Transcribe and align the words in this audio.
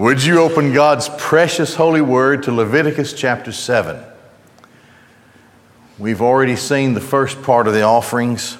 Would 0.00 0.24
you 0.24 0.40
open 0.40 0.72
God's 0.72 1.10
precious 1.18 1.74
holy 1.74 2.00
word 2.00 2.44
to 2.44 2.52
Leviticus 2.52 3.12
chapter 3.12 3.52
7? 3.52 4.02
We've 5.98 6.22
already 6.22 6.56
seen 6.56 6.94
the 6.94 7.02
first 7.02 7.42
part 7.42 7.68
of 7.68 7.74
the 7.74 7.82
offerings. 7.82 8.56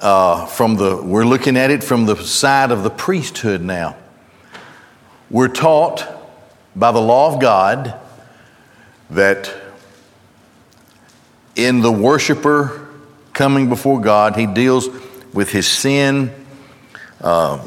Uh, 0.00 0.46
from 0.46 0.76
the, 0.76 1.02
we're 1.02 1.24
looking 1.24 1.56
at 1.56 1.72
it 1.72 1.82
from 1.82 2.06
the 2.06 2.14
side 2.14 2.70
of 2.70 2.84
the 2.84 2.90
priesthood 2.90 3.60
now. 3.60 3.96
We're 5.30 5.48
taught 5.48 6.06
by 6.76 6.92
the 6.92 7.00
law 7.00 7.34
of 7.34 7.40
God 7.40 7.98
that 9.10 9.52
in 11.56 11.80
the 11.80 11.90
worshiper 11.90 12.88
coming 13.32 13.68
before 13.68 14.00
God, 14.00 14.36
he 14.36 14.46
deals 14.46 14.88
with 15.34 15.50
his 15.50 15.66
sin. 15.66 16.32
Uh, 17.20 17.66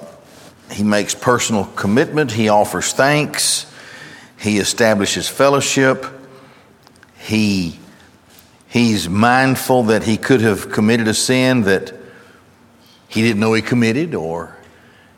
he 0.71 0.83
makes 0.83 1.13
personal 1.13 1.65
commitment. 1.65 2.31
He 2.31 2.49
offers 2.49 2.93
thanks. 2.93 3.71
He 4.39 4.57
establishes 4.57 5.27
fellowship. 5.27 6.05
He, 7.19 7.79
he's 8.68 9.07
mindful 9.07 9.83
that 9.83 10.04
he 10.04 10.18
could 10.18 10.41
have 10.41 10.71
committed 10.71 11.07
a 11.07 11.13
sin 11.13 11.63
that 11.63 11.93
he 13.07 13.21
didn't 13.21 13.39
know 13.39 13.54
he 13.54 13.61
committed, 13.61 14.15
or 14.15 14.55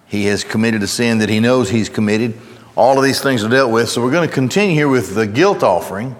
he 0.07 0.25
has 0.25 0.43
committed 0.43 0.81
a 0.83 0.87
sin 0.87 1.19
that 1.19 1.29
he 1.29 1.39
knows 1.39 1.69
he's 1.69 1.89
committed. 1.89 2.33
All 2.75 2.97
of 2.97 3.03
these 3.03 3.21
things 3.21 3.43
are 3.43 3.49
dealt 3.49 3.71
with. 3.71 3.89
So 3.89 4.01
we're 4.01 4.11
going 4.11 4.27
to 4.27 4.33
continue 4.33 4.75
here 4.75 4.89
with 4.89 5.13
the 5.13 5.27
guilt 5.27 5.61
offering. 5.61 6.15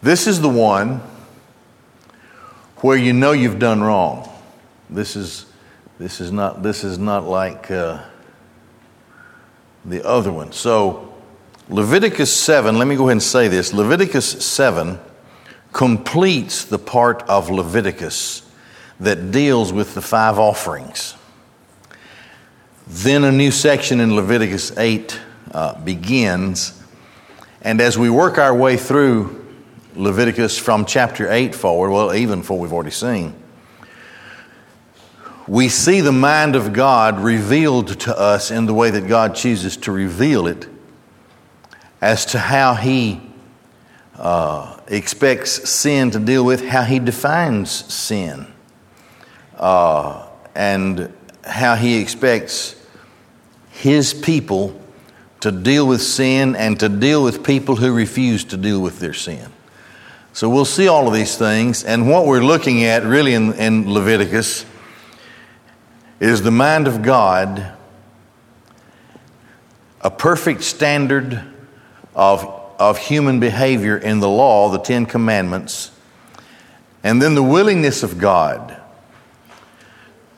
This 0.00 0.26
is 0.26 0.40
the 0.40 0.48
one 0.48 1.00
where 2.78 2.96
you 2.96 3.12
know 3.12 3.32
you've 3.32 3.58
done 3.58 3.82
wrong. 3.82 4.28
This 4.90 5.16
is, 5.16 5.46
this 6.02 6.20
is, 6.20 6.32
not, 6.32 6.64
this 6.64 6.82
is 6.82 6.98
not 6.98 7.28
like 7.28 7.70
uh, 7.70 8.02
the 9.84 10.04
other 10.04 10.32
one. 10.32 10.50
So, 10.50 11.14
Leviticus 11.68 12.34
7, 12.34 12.76
let 12.76 12.88
me 12.88 12.96
go 12.96 13.04
ahead 13.04 13.12
and 13.12 13.22
say 13.22 13.46
this 13.46 13.72
Leviticus 13.72 14.44
7 14.44 14.98
completes 15.72 16.64
the 16.64 16.78
part 16.78 17.22
of 17.28 17.50
Leviticus 17.50 18.42
that 18.98 19.30
deals 19.30 19.72
with 19.72 19.94
the 19.94 20.02
five 20.02 20.40
offerings. 20.40 21.14
Then 22.88 23.22
a 23.22 23.30
new 23.30 23.52
section 23.52 24.00
in 24.00 24.16
Leviticus 24.16 24.76
8 24.76 25.20
uh, 25.52 25.80
begins. 25.82 26.82
And 27.60 27.80
as 27.80 27.96
we 27.96 28.10
work 28.10 28.38
our 28.38 28.54
way 28.54 28.76
through 28.76 29.54
Leviticus 29.94 30.58
from 30.58 30.84
chapter 30.84 31.30
8 31.30 31.54
forward, 31.54 31.92
well, 31.92 32.12
even 32.12 32.42
for 32.42 32.58
we've 32.58 32.72
already 32.72 32.90
seen, 32.90 33.40
we 35.48 35.68
see 35.68 36.00
the 36.00 36.12
mind 36.12 36.54
of 36.54 36.72
God 36.72 37.18
revealed 37.18 38.00
to 38.00 38.18
us 38.18 38.50
in 38.50 38.66
the 38.66 38.74
way 38.74 38.90
that 38.90 39.08
God 39.08 39.34
chooses 39.34 39.76
to 39.78 39.92
reveal 39.92 40.46
it 40.46 40.68
as 42.00 42.26
to 42.26 42.38
how 42.38 42.74
He 42.74 43.20
uh, 44.16 44.78
expects 44.88 45.68
sin 45.68 46.10
to 46.12 46.20
deal 46.20 46.44
with, 46.44 46.64
how 46.64 46.82
He 46.82 46.98
defines 46.98 47.70
sin, 47.70 48.46
uh, 49.56 50.26
and 50.54 51.12
how 51.44 51.74
He 51.74 52.00
expects 52.00 52.76
His 53.70 54.14
people 54.14 54.80
to 55.40 55.50
deal 55.50 55.88
with 55.88 56.02
sin 56.02 56.54
and 56.54 56.78
to 56.78 56.88
deal 56.88 57.24
with 57.24 57.42
people 57.42 57.74
who 57.74 57.92
refuse 57.92 58.44
to 58.44 58.56
deal 58.56 58.80
with 58.80 59.00
their 59.00 59.14
sin. 59.14 59.50
So 60.32 60.48
we'll 60.48 60.64
see 60.64 60.86
all 60.86 61.08
of 61.08 61.14
these 61.14 61.36
things, 61.36 61.84
and 61.84 62.08
what 62.08 62.26
we're 62.26 62.44
looking 62.44 62.84
at 62.84 63.02
really 63.02 63.34
in, 63.34 63.52
in 63.54 63.92
Leviticus 63.92 64.64
is 66.22 66.40
the 66.42 66.52
mind 66.52 66.86
of 66.86 67.02
God 67.02 67.72
a 70.02 70.10
perfect 70.10 70.62
standard 70.62 71.42
of, 72.14 72.44
of 72.78 72.96
human 72.96 73.40
behavior 73.40 73.96
in 73.96 74.20
the 74.20 74.28
law, 74.28 74.70
the 74.70 74.78
Ten 74.78 75.04
Commandments, 75.04 75.90
and 77.02 77.20
then 77.20 77.34
the 77.34 77.42
willingness 77.42 78.04
of 78.04 78.18
God 78.18 78.80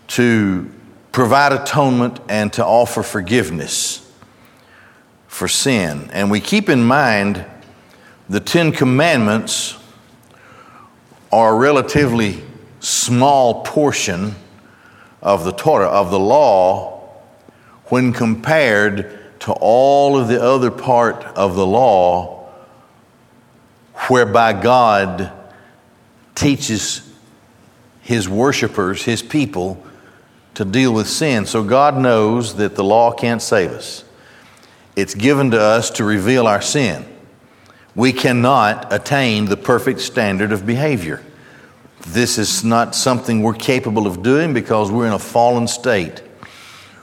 to 0.07 0.71
provide 1.13 1.53
atonement 1.53 2.19
and 2.31 2.51
to 2.55 2.65
offer 2.65 3.03
forgiveness 3.03 4.11
for 5.29 5.49
sin. 5.49 6.09
And 6.15 6.31
we 6.31 6.41
keep 6.41 6.71
in 6.71 6.83
mind 6.83 7.45
the 8.31 8.41
Ten 8.41 8.73
Commandments 8.73 9.77
are 11.31 11.55
a 11.55 11.59
relatively 11.59 12.43
small 12.81 13.63
portion 13.65 14.37
of 15.25 15.45
the 15.45 15.53
Torah, 15.53 15.89
of 15.89 16.11
the 16.11 16.21
law, 16.21 17.09
when 17.87 18.13
compared 18.13 19.41
to 19.41 19.53
all 19.53 20.17
of 20.19 20.29
the 20.29 20.41
other 20.41 20.71
part 20.71 21.25
of 21.37 21.57
the 21.57 21.67
law 21.67 22.49
whereby 24.09 24.53
God 24.53 25.33
teaches 26.35 27.11
his 28.03 28.29
worshipers, 28.29 29.03
his 29.03 29.23
people, 29.23 29.85
to 30.55 30.65
deal 30.65 30.93
with 30.93 31.09
sin. 31.09 31.47
So 31.47 31.65
God 31.65 31.97
knows 31.97 32.57
that 32.57 32.77
the 32.77 32.85
law 32.85 33.13
can't 33.13 33.43
save 33.43 33.73
us. 33.73 34.05
It's 34.95 35.15
given 35.15 35.51
to 35.53 35.61
us 35.61 35.91
to 35.93 36.05
reveal 36.05 36.47
our 36.47 36.63
sin. 36.63 37.07
We 37.95 38.13
cannot 38.13 38.93
attain 38.93 39.47
the 39.47 39.57
perfect 39.57 40.01
standard 40.01 40.53
of 40.53 40.67
behavior. 40.67 41.23
This 42.07 42.37
is 42.37 42.63
not 42.63 42.95
something 42.95 43.43
we're 43.43 43.55
capable 43.55 44.07
of 44.07 44.23
doing 44.23 44.53
because 44.53 44.91
we're 44.93 45.07
in 45.07 45.13
a 45.13 45.19
fallen 45.19 45.67
state. 45.67 46.23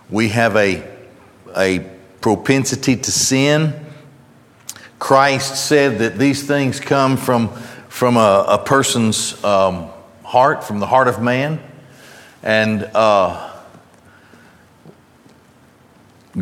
We 0.09 0.29
have 0.29 0.55
a, 0.55 0.87
a 1.57 1.79
propensity 2.21 2.95
to 2.97 3.11
sin. 3.11 3.73
Christ 4.99 5.67
said 5.67 5.99
that 5.99 6.19
these 6.19 6.45
things 6.45 6.79
come 6.79 7.17
from, 7.17 7.49
from 7.89 8.15
a, 8.15 8.45
a 8.47 8.57
person's 8.63 9.43
um, 9.43 9.89
heart, 10.23 10.63
from 10.63 10.79
the 10.79 10.85
heart 10.85 11.07
of 11.07 11.19
man. 11.19 11.59
And 12.43 12.83
uh, 12.93 13.51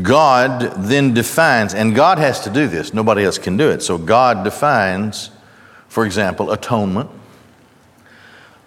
God 0.02 0.74
then 0.84 1.14
defines, 1.14 1.74
and 1.74 1.96
God 1.96 2.18
has 2.18 2.42
to 2.42 2.50
do 2.50 2.68
this, 2.68 2.94
nobody 2.94 3.24
else 3.24 3.38
can 3.38 3.56
do 3.56 3.70
it. 3.70 3.82
So 3.82 3.98
God 3.98 4.44
defines, 4.44 5.32
for 5.88 6.06
example, 6.06 6.52
atonement 6.52 7.10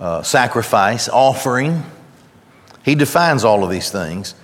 uh, 0.02 0.20
sacrifice, 0.20 1.08
offering. 1.08 1.80
He 2.84 2.96
defines 2.96 3.44
all 3.44 3.62
of 3.62 3.70
these 3.70 3.88
things, 3.88 4.34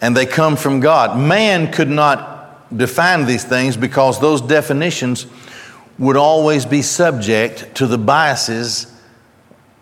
and 0.00 0.16
they 0.16 0.24
come 0.24 0.54
from 0.54 0.78
God. 0.78 1.18
Man 1.18 1.72
could 1.72 1.88
not 1.88 2.76
define 2.76 3.26
these 3.26 3.42
things 3.42 3.76
because 3.76 4.20
those 4.20 4.40
definitions 4.40 5.26
would 5.98 6.16
always 6.16 6.64
be 6.64 6.80
subject 6.80 7.74
to 7.74 7.88
the 7.88 7.98
biases 7.98 8.86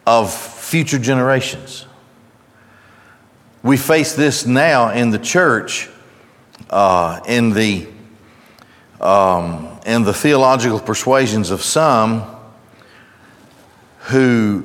of 0.06 0.32
future 0.32 0.98
generations. 0.98 1.84
We 3.62 3.76
face 3.76 4.14
this 4.14 4.46
now 4.46 4.92
in 4.92 5.10
the 5.10 5.18
church, 5.18 5.90
uh, 6.70 7.20
in 7.28 7.50
the 7.50 7.86
um, 8.98 9.78
in 9.84 10.04
the 10.04 10.14
theological 10.14 10.80
persuasions 10.80 11.50
of 11.50 11.60
some 11.60 12.29
who 14.10 14.64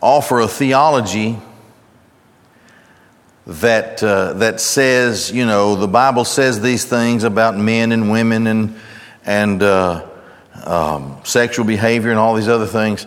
offer 0.00 0.40
a 0.40 0.48
theology 0.48 1.38
that, 3.46 4.02
uh, 4.02 4.34
that 4.34 4.60
says, 4.60 5.32
you 5.32 5.46
know, 5.46 5.74
the 5.74 5.88
Bible 5.88 6.24
says 6.24 6.60
these 6.60 6.84
things 6.84 7.24
about 7.24 7.56
men 7.56 7.92
and 7.92 8.10
women 8.10 8.46
and, 8.46 8.76
and 9.24 9.62
uh, 9.62 10.06
um, 10.64 11.20
sexual 11.24 11.64
behavior 11.64 12.10
and 12.10 12.18
all 12.18 12.34
these 12.34 12.48
other 12.48 12.66
things. 12.66 13.06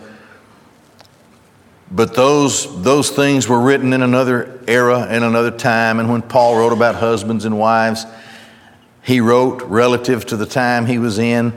But 1.92 2.14
those, 2.14 2.82
those 2.82 3.10
things 3.10 3.48
were 3.48 3.60
written 3.60 3.92
in 3.92 4.02
another 4.02 4.60
era, 4.66 5.06
and 5.08 5.22
another 5.22 5.50
time. 5.50 6.00
And 6.00 6.10
when 6.10 6.22
Paul 6.22 6.56
wrote 6.56 6.72
about 6.72 6.94
husbands 6.94 7.44
and 7.44 7.58
wives, 7.58 8.06
he 9.02 9.20
wrote 9.20 9.62
relative 9.62 10.24
to 10.26 10.36
the 10.36 10.46
time 10.46 10.86
he 10.86 10.98
was 10.98 11.18
in. 11.18 11.52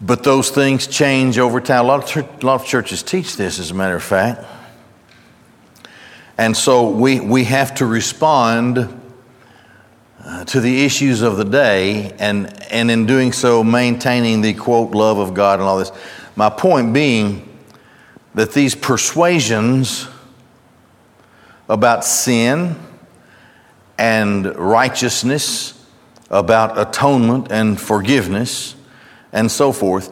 But 0.00 0.22
those 0.22 0.50
things 0.50 0.86
change 0.86 1.38
over 1.38 1.60
time. 1.60 1.84
A 1.84 1.88
lot 1.88 2.16
of, 2.16 2.42
a 2.42 2.46
lot 2.46 2.60
of 2.60 2.66
churches 2.66 3.02
teach 3.02 3.36
this, 3.36 3.58
as 3.58 3.70
a 3.70 3.74
matter 3.74 3.96
of 3.96 4.02
fact. 4.02 4.44
And 6.38 6.54
so 6.54 6.90
we, 6.90 7.18
we 7.18 7.44
have 7.44 7.74
to 7.76 7.86
respond 7.86 9.00
uh, 10.22 10.44
to 10.44 10.60
the 10.60 10.84
issues 10.84 11.22
of 11.22 11.38
the 11.38 11.44
day, 11.44 12.14
and, 12.18 12.62
and 12.70 12.90
in 12.90 13.06
doing 13.06 13.32
so, 13.32 13.64
maintaining 13.64 14.42
the 14.42 14.52
quote, 14.52 14.90
love 14.90 15.18
of 15.18 15.32
God 15.32 15.60
and 15.60 15.68
all 15.68 15.78
this. 15.78 15.92
My 16.34 16.50
point 16.50 16.92
being 16.92 17.58
that 18.34 18.52
these 18.52 18.74
persuasions 18.74 20.08
about 21.70 22.04
sin 22.04 22.76
and 23.98 24.54
righteousness, 24.56 25.72
about 26.28 26.78
atonement 26.78 27.50
and 27.50 27.80
forgiveness, 27.80 28.75
and 29.32 29.50
so 29.50 29.72
forth. 29.72 30.10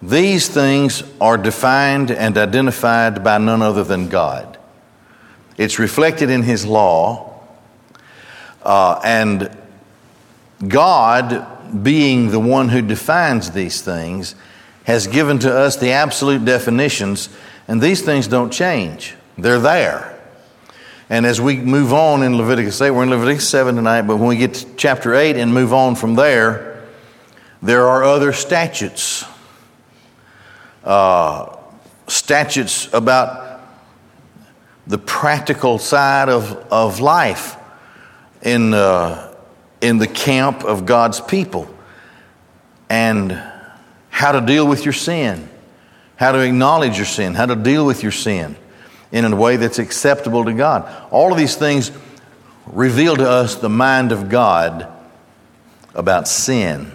These 0.00 0.48
things 0.48 1.02
are 1.20 1.36
defined 1.36 2.10
and 2.10 2.38
identified 2.38 3.24
by 3.24 3.38
none 3.38 3.62
other 3.62 3.84
than 3.84 4.08
God. 4.08 4.58
It's 5.56 5.78
reflected 5.78 6.30
in 6.30 6.42
His 6.42 6.64
law, 6.66 7.24
Uh, 8.62 9.00
and 9.04 9.56
God, 10.66 11.46
being 11.82 12.30
the 12.30 12.40
one 12.40 12.68
who 12.68 12.82
defines 12.82 13.52
these 13.52 13.80
things, 13.80 14.34
has 14.84 15.06
given 15.06 15.38
to 15.38 15.56
us 15.56 15.76
the 15.76 15.92
absolute 15.92 16.44
definitions, 16.44 17.28
and 17.66 17.80
these 17.80 18.02
things 18.02 18.26
don't 18.26 18.52
change. 18.52 19.14
They're 19.38 19.60
there. 19.60 20.18
And 21.08 21.24
as 21.24 21.40
we 21.40 21.56
move 21.56 21.92
on 21.92 22.22
in 22.22 22.36
Leviticus 22.36 22.80
8, 22.80 22.90
we're 22.90 23.04
in 23.04 23.10
Leviticus 23.10 23.48
7 23.48 23.76
tonight, 23.76 24.02
but 24.02 24.16
when 24.16 24.28
we 24.28 24.36
get 24.36 24.54
to 24.54 24.66
chapter 24.76 25.14
8 25.14 25.36
and 25.36 25.54
move 25.54 25.72
on 25.72 25.94
from 25.94 26.14
there, 26.14 26.77
there 27.62 27.88
are 27.88 28.04
other 28.04 28.32
statutes. 28.32 29.24
Uh, 30.84 31.56
statutes 32.06 32.88
about 32.92 33.60
the 34.86 34.98
practical 34.98 35.78
side 35.78 36.28
of, 36.28 36.52
of 36.72 37.00
life 37.00 37.56
in, 38.42 38.72
uh, 38.72 39.34
in 39.80 39.98
the 39.98 40.06
camp 40.06 40.64
of 40.64 40.86
God's 40.86 41.20
people 41.20 41.68
and 42.88 43.32
how 44.08 44.32
to 44.32 44.40
deal 44.40 44.66
with 44.66 44.84
your 44.84 44.94
sin, 44.94 45.48
how 46.16 46.32
to 46.32 46.38
acknowledge 46.38 46.96
your 46.96 47.06
sin, 47.06 47.34
how 47.34 47.46
to 47.46 47.56
deal 47.56 47.84
with 47.84 48.02
your 48.02 48.12
sin 48.12 48.56
in 49.12 49.24
a 49.24 49.36
way 49.36 49.56
that's 49.56 49.78
acceptable 49.78 50.44
to 50.44 50.54
God. 50.54 50.88
All 51.10 51.32
of 51.32 51.38
these 51.38 51.56
things 51.56 51.90
reveal 52.66 53.16
to 53.16 53.28
us 53.28 53.56
the 53.56 53.68
mind 53.68 54.12
of 54.12 54.28
God 54.28 54.90
about 55.94 56.28
sin 56.28 56.92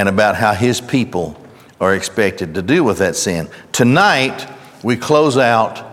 and 0.00 0.08
about 0.08 0.34
how 0.34 0.54
His 0.54 0.80
people 0.80 1.38
are 1.78 1.94
expected 1.94 2.54
to 2.54 2.62
deal 2.62 2.82
with 2.82 2.96
that 2.98 3.16
sin. 3.16 3.50
Tonight, 3.70 4.48
we 4.82 4.96
close 4.96 5.36
out 5.36 5.86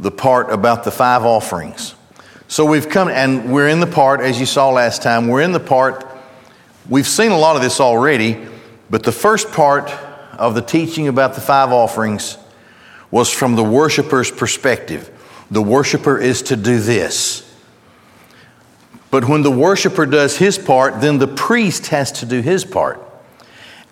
the 0.00 0.10
part 0.10 0.50
about 0.50 0.82
the 0.82 0.90
five 0.90 1.22
offerings. 1.22 1.94
So 2.48 2.66
we've 2.66 2.88
come, 2.88 3.06
and 3.06 3.52
we're 3.52 3.68
in 3.68 3.78
the 3.78 3.86
part, 3.86 4.20
as 4.20 4.40
you 4.40 4.46
saw 4.46 4.70
last 4.70 5.00
time, 5.00 5.28
we're 5.28 5.42
in 5.42 5.52
the 5.52 5.60
part, 5.60 6.04
we've 6.88 7.06
seen 7.06 7.30
a 7.30 7.38
lot 7.38 7.54
of 7.54 7.62
this 7.62 7.78
already, 7.78 8.36
but 8.90 9.04
the 9.04 9.12
first 9.12 9.52
part 9.52 9.88
of 10.32 10.56
the 10.56 10.60
teaching 10.60 11.06
about 11.06 11.34
the 11.34 11.40
five 11.40 11.70
offerings 11.70 12.36
was 13.12 13.30
from 13.30 13.54
the 13.54 13.62
worshiper's 13.62 14.32
perspective. 14.32 15.08
The 15.52 15.62
worshiper 15.62 16.18
is 16.18 16.42
to 16.42 16.56
do 16.56 16.80
this. 16.80 17.48
But 19.12 19.28
when 19.28 19.42
the 19.42 19.50
worshiper 19.50 20.06
does 20.06 20.38
his 20.38 20.56
part, 20.56 21.02
then 21.02 21.18
the 21.18 21.28
priest 21.28 21.88
has 21.88 22.10
to 22.12 22.26
do 22.26 22.40
his 22.40 22.64
part. 22.64 22.98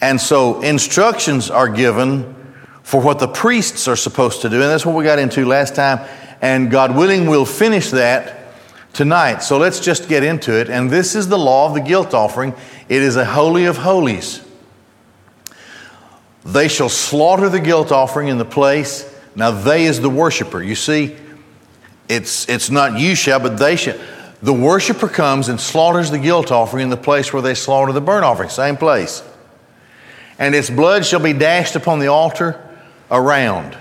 And 0.01 0.19
so 0.19 0.63
instructions 0.63 1.51
are 1.51 1.69
given 1.69 2.35
for 2.83 3.03
what 3.03 3.19
the 3.19 3.29
priests 3.29 3.87
are 3.87 3.97
supposed 3.97 4.41
to 4.41 4.49
do. 4.49 4.55
And 4.55 4.65
that's 4.65 4.87
what 4.87 4.97
we 4.97 5.05
got 5.05 5.19
into 5.19 5.45
last 5.45 5.75
time. 5.75 6.09
And 6.41 6.71
God 6.71 6.97
willing, 6.97 7.27
we'll 7.27 7.45
finish 7.45 7.91
that 7.91 8.55
tonight. 8.95 9.43
So 9.43 9.59
let's 9.59 9.79
just 9.79 10.09
get 10.09 10.25
into 10.25 10.59
it. 10.59 10.71
And 10.71 10.89
this 10.89 11.15
is 11.15 11.29
the 11.29 11.39
law 11.39 11.69
of 11.69 11.75
the 11.75 11.83
guilt 11.83 12.15
offering 12.15 12.55
it 12.89 13.03
is 13.03 13.17
a 13.17 13.25
holy 13.27 13.67
of 13.67 13.77
holies. 13.77 14.41
They 16.47 16.69
shall 16.69 16.89
slaughter 16.89 17.51
the 17.51 17.61
guilt 17.61 17.93
offering 17.93 18.29
in 18.29 18.39
the 18.39 18.47
place. 18.47 19.07
Now, 19.37 19.51
they 19.51 19.85
is 19.85 20.01
the 20.01 20.09
worshiper. 20.09 20.63
You 20.63 20.75
see, 20.75 21.15
it's, 22.09 22.49
it's 22.49 22.71
not 22.71 22.99
you 22.99 23.15
shall, 23.15 23.39
but 23.39 23.59
they 23.59 23.77
shall. 23.77 23.99
The 24.43 24.53
worshiper 24.53 25.09
comes 25.09 25.49
and 25.49 25.61
slaughters 25.61 26.11
the 26.11 26.19
guilt 26.19 26.51
offering 26.51 26.85
in 26.85 26.91
the 26.91 26.97
place 26.97 27.33
where 27.33 27.43
they 27.43 27.55
slaughter 27.55 27.93
the 27.93 28.01
burnt 28.01 28.25
offering, 28.25 28.49
same 28.49 28.77
place. 28.77 29.23
And 30.39 30.55
its 30.55 30.71
blood 30.71 31.05
shall 31.05 31.21
be 31.21 31.35
dashed 31.35 31.77
upon 31.77 31.99
the 31.99 32.07
altar 32.07 32.59
around. 33.11 33.77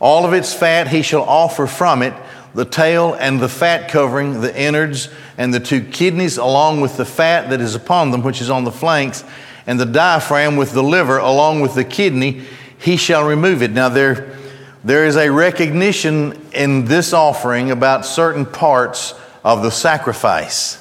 All 0.00 0.26
of 0.26 0.34
its 0.34 0.52
fat 0.52 0.88
he 0.88 1.02
shall 1.02 1.22
offer 1.22 1.66
from 1.66 2.02
it, 2.02 2.12
the 2.54 2.66
tail 2.66 3.14
and 3.14 3.40
the 3.40 3.48
fat 3.48 3.88
covering, 3.88 4.42
the 4.42 4.54
innards 4.60 5.08
and 5.38 5.54
the 5.54 5.60
two 5.60 5.82
kidneys, 5.82 6.36
along 6.36 6.82
with 6.82 6.98
the 6.98 7.04
fat 7.06 7.48
that 7.48 7.62
is 7.62 7.74
upon 7.74 8.10
them, 8.10 8.22
which 8.22 8.42
is 8.42 8.50
on 8.50 8.64
the 8.64 8.72
flanks 8.72 9.24
and 9.66 9.78
the 9.78 9.86
diaphragm 9.86 10.56
with 10.56 10.72
the 10.72 10.82
liver 10.82 11.18
along 11.18 11.60
with 11.60 11.74
the 11.74 11.84
kidney, 11.84 12.42
he 12.78 12.96
shall 12.96 13.26
remove 13.26 13.62
it. 13.62 13.70
Now, 13.70 13.88
there, 13.88 14.36
there 14.84 15.06
is 15.06 15.16
a 15.16 15.30
recognition 15.30 16.40
in 16.52 16.84
this 16.84 17.12
offering 17.12 17.70
about 17.70 18.04
certain 18.04 18.44
parts 18.44 19.14
of 19.44 19.62
the 19.62 19.70
sacrifice. 19.70 20.78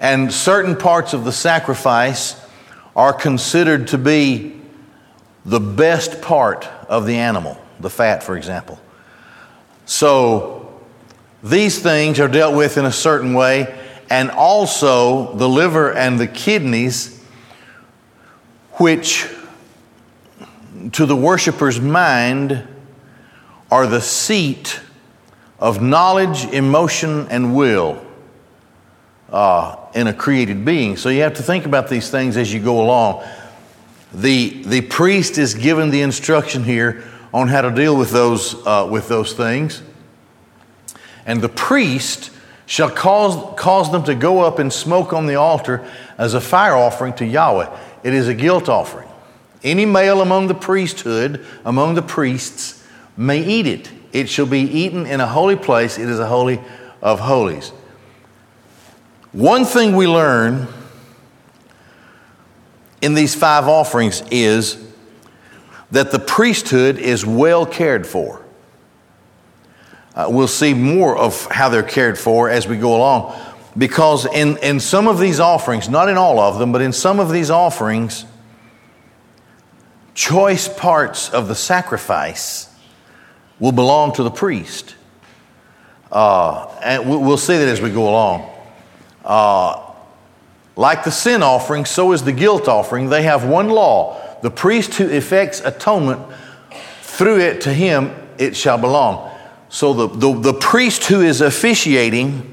And 0.00 0.32
certain 0.32 0.76
parts 0.76 1.12
of 1.12 1.24
the 1.24 1.32
sacrifice 1.32 2.40
are 2.96 3.12
considered 3.12 3.88
to 3.88 3.98
be 3.98 4.60
the 5.44 5.60
best 5.60 6.20
part 6.22 6.66
of 6.88 7.06
the 7.06 7.16
animal, 7.16 7.60
the 7.80 7.90
fat, 7.90 8.22
for 8.22 8.36
example. 8.36 8.80
So, 9.86 10.80
these 11.42 11.80
things 11.80 12.20
are 12.20 12.28
dealt 12.28 12.54
with 12.54 12.78
in 12.78 12.84
a 12.84 12.92
certain 12.92 13.34
way, 13.34 13.76
and 14.08 14.30
also 14.30 15.34
the 15.34 15.48
liver 15.48 15.92
and 15.92 16.18
the 16.20 16.28
kidneys 16.28 17.20
which 18.74 19.28
to 20.92 21.06
the 21.06 21.16
worshiper's 21.16 21.80
mind 21.80 22.66
are 23.70 23.86
the 23.86 24.00
seat 24.00 24.80
of 25.62 25.80
knowledge, 25.80 26.44
emotion, 26.46 27.28
and 27.28 27.54
will 27.54 28.04
uh, 29.30 29.76
in 29.94 30.08
a 30.08 30.12
created 30.12 30.64
being. 30.64 30.96
So 30.96 31.08
you 31.08 31.22
have 31.22 31.34
to 31.34 31.42
think 31.42 31.66
about 31.66 31.88
these 31.88 32.10
things 32.10 32.36
as 32.36 32.52
you 32.52 32.58
go 32.58 32.82
along. 32.82 33.24
The, 34.12 34.64
the 34.64 34.80
priest 34.80 35.38
is 35.38 35.54
given 35.54 35.90
the 35.90 36.02
instruction 36.02 36.64
here 36.64 37.04
on 37.32 37.46
how 37.46 37.60
to 37.60 37.70
deal 37.70 37.96
with 37.96 38.10
those, 38.10 38.56
uh, 38.66 38.88
with 38.90 39.06
those 39.06 39.34
things. 39.34 39.84
And 41.26 41.40
the 41.40 41.48
priest 41.48 42.32
shall 42.66 42.90
cause, 42.90 43.56
cause 43.56 43.92
them 43.92 44.02
to 44.04 44.16
go 44.16 44.40
up 44.40 44.58
and 44.58 44.72
smoke 44.72 45.12
on 45.12 45.26
the 45.26 45.36
altar 45.36 45.88
as 46.18 46.34
a 46.34 46.40
fire 46.40 46.74
offering 46.74 47.12
to 47.14 47.24
Yahweh. 47.24 47.70
It 48.02 48.14
is 48.14 48.26
a 48.26 48.34
guilt 48.34 48.68
offering. 48.68 49.08
Any 49.62 49.86
male 49.86 50.22
among 50.22 50.48
the 50.48 50.54
priesthood, 50.54 51.46
among 51.64 51.94
the 51.94 52.02
priests, 52.02 52.84
may 53.16 53.44
eat 53.44 53.68
it. 53.68 54.01
It 54.12 54.28
shall 54.28 54.46
be 54.46 54.60
eaten 54.60 55.06
in 55.06 55.20
a 55.20 55.26
holy 55.26 55.56
place. 55.56 55.98
It 55.98 56.08
is 56.08 56.18
a 56.18 56.26
holy 56.26 56.60
of 57.00 57.18
holies. 57.18 57.70
One 59.32 59.64
thing 59.64 59.96
we 59.96 60.06
learn 60.06 60.68
in 63.00 63.14
these 63.14 63.34
five 63.34 63.66
offerings 63.66 64.22
is 64.30 64.82
that 65.90 66.10
the 66.10 66.18
priesthood 66.18 66.98
is 66.98 67.24
well 67.24 67.64
cared 67.64 68.06
for. 68.06 68.42
Uh, 70.14 70.26
we'll 70.28 70.46
see 70.46 70.74
more 70.74 71.16
of 71.16 71.46
how 71.46 71.70
they're 71.70 71.82
cared 71.82 72.18
for 72.18 72.50
as 72.50 72.68
we 72.68 72.76
go 72.76 72.96
along. 72.96 73.34
Because 73.76 74.26
in, 74.26 74.58
in 74.58 74.78
some 74.78 75.08
of 75.08 75.18
these 75.18 75.40
offerings, 75.40 75.88
not 75.88 76.10
in 76.10 76.18
all 76.18 76.38
of 76.38 76.58
them, 76.58 76.72
but 76.72 76.82
in 76.82 76.92
some 76.92 77.18
of 77.18 77.30
these 77.30 77.50
offerings, 77.50 78.26
choice 80.14 80.68
parts 80.68 81.30
of 81.30 81.48
the 81.48 81.54
sacrifice 81.54 82.68
will 83.62 83.70
belong 83.70 84.12
to 84.12 84.24
the 84.24 84.30
priest. 84.30 84.96
Uh, 86.10 86.66
and 86.82 87.08
we'll 87.08 87.38
see 87.38 87.56
that 87.56 87.68
as 87.68 87.80
we 87.80 87.90
go 87.90 88.08
along. 88.08 88.50
Uh, 89.24 89.92
like 90.74 91.04
the 91.04 91.12
sin 91.12 91.44
offering, 91.44 91.84
so 91.84 92.10
is 92.10 92.24
the 92.24 92.32
guilt 92.32 92.66
offering. 92.66 93.08
They 93.08 93.22
have 93.22 93.44
one 93.44 93.68
law. 93.68 94.20
The 94.42 94.50
priest 94.50 94.94
who 94.94 95.08
effects 95.08 95.60
atonement 95.60 96.20
through 97.02 97.38
it 97.38 97.60
to 97.60 97.72
him, 97.72 98.10
it 98.36 98.56
shall 98.56 98.78
belong. 98.78 99.30
So 99.68 99.94
the, 99.94 100.08
the, 100.08 100.40
the 100.40 100.54
priest 100.54 101.04
who 101.04 101.20
is 101.20 101.40
officiating 101.40 102.52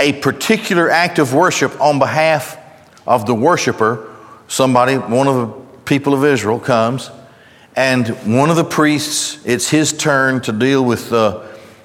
a 0.00 0.14
particular 0.14 0.90
act 0.90 1.20
of 1.20 1.32
worship 1.32 1.80
on 1.80 2.00
behalf 2.00 2.58
of 3.06 3.24
the 3.24 3.36
worshiper, 3.36 4.12
somebody, 4.48 4.96
one 4.96 5.28
of 5.28 5.36
the 5.36 5.46
people 5.84 6.12
of 6.12 6.24
Israel 6.24 6.58
comes, 6.58 7.12
and 7.76 8.08
one 8.36 8.50
of 8.50 8.56
the 8.56 8.64
priests, 8.64 9.38
it's 9.44 9.68
his 9.68 9.92
turn 9.92 10.40
to 10.42 10.52
deal 10.52 10.84
with, 10.84 11.12
uh, 11.12 11.42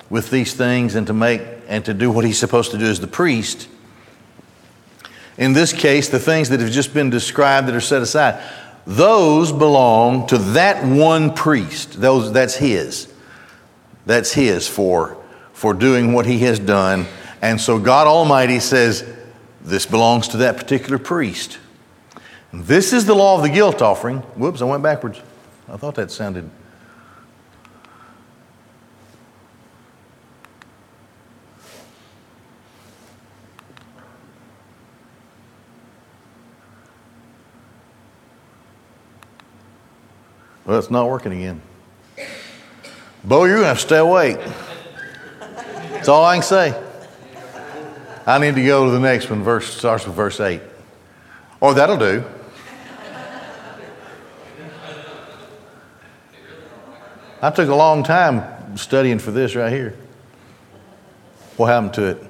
with 0.10 0.30
these 0.30 0.54
things 0.54 0.96
and 0.96 1.08
to 1.08 1.14
make 1.14 1.42
and 1.68 1.86
to 1.86 1.94
do 1.94 2.12
what 2.12 2.26
he's 2.26 2.40
supposed 2.40 2.72
to 2.72 2.78
do 2.78 2.86
as 2.86 3.00
the 3.00 3.08
priest. 3.08 3.68
In 5.38 5.54
this 5.54 5.72
case, 5.72 6.10
the 6.10 6.20
things 6.20 6.50
that 6.50 6.60
have 6.60 6.72
just 6.72 6.94
been 6.94 7.10
described 7.10 7.68
that 7.68 7.76
are 7.76 7.82
set 7.82 8.02
aside, 8.02 8.44
those 8.86 9.52
belong 9.52 10.28
to 10.28 10.38
that 10.38 10.84
one 10.86 11.34
priest. 11.34 12.02
Those, 12.02 12.32
that's 12.32 12.56
his. 12.56 13.14
That's 14.06 14.34
his 14.34 14.68
for, 14.68 15.18
for 15.54 15.74
doing 15.74 16.14
what 16.14 16.26
he 16.26 16.40
has 16.40 16.58
done 16.60 17.06
and 17.42 17.60
so 17.60 17.80
God 17.80 18.08
Almighty 18.08 18.60
says, 18.60 19.06
This 19.62 19.86
belongs 19.86 20.30
to 20.30 20.38
that 20.38 20.58
particular 20.58 20.98
priest. 20.98 21.60
This 22.52 22.94
is 22.94 23.06
the 23.06 23.16
law 23.16 23.36
of 23.38 23.44
the 23.44 23.50
guilt 23.50 23.82
offering. 23.82 24.20
Whoops, 24.36 24.62
I 24.62 24.66
went 24.66 24.84
backwards. 24.84 25.22
I 25.72 25.78
thought 25.78 25.96
that 25.96 26.10
sounded. 26.10 26.50
Well, 40.66 40.78
it's 40.78 40.90
not 40.90 41.08
working 41.08 41.34
again. 41.34 41.62
Bo, 43.24 43.46
you're 43.46 43.56
going 43.56 43.64
to 43.64 43.68
have 43.68 43.78
to 43.78 43.84
stay 43.84 43.98
awake. 43.98 44.40
That's 45.92 46.08
all 46.08 46.24
I 46.24 46.36
can 46.36 46.44
say. 46.44 46.84
I 48.26 48.38
need 48.38 48.56
to 48.56 48.64
go 48.64 48.86
to 48.86 48.92
the 48.92 49.00
next 49.00 49.30
one. 49.30 49.44
Verse 49.44 49.66
starts 49.66 50.06
with 50.06 50.16
verse 50.16 50.40
8. 50.40 50.62
Or 51.60 51.74
that'll 51.74 51.98
do. 51.98 52.24
I 57.42 57.52
took 57.52 57.70
a 57.70 57.76
long 57.76 58.04
time 58.04 58.76
studying 58.76 59.18
for 59.18 59.32
this 59.32 59.56
right 59.56 59.72
here. 59.72 59.96
What 61.56 61.68
happened 61.68 61.94
to 61.94 62.04
it? 62.04 62.24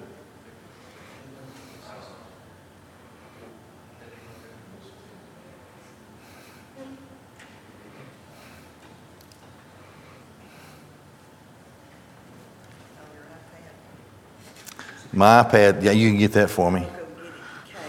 My 15.11 15.43
iPad, 15.43 15.81
yeah, 15.81 15.91
you 15.91 16.07
can 16.09 16.19
get 16.19 16.33
that 16.33 16.51
for 16.51 16.71
me. 16.71 16.85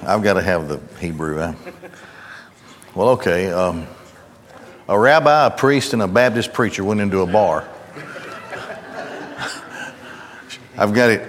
I've 0.03 0.23
got 0.23 0.35
to 0.35 0.43
have 0.43 0.69
the 0.69 0.81
Hebrew. 0.99 1.55
Well, 2.95 3.11
okay. 3.11 3.53
Um, 3.53 3.87
a 4.89 4.99
rabbi, 4.99 5.47
a 5.47 5.51
priest, 5.51 5.93
and 5.93 6.03
a 6.03 6.09
Baptist 6.09 6.53
preacher 6.53 6.83
went 6.85 7.01
into 7.01 7.21
a 7.21 7.27
bar. 7.27 7.69
I've 10.77 10.95
got 10.95 11.11
it. 11.11 11.23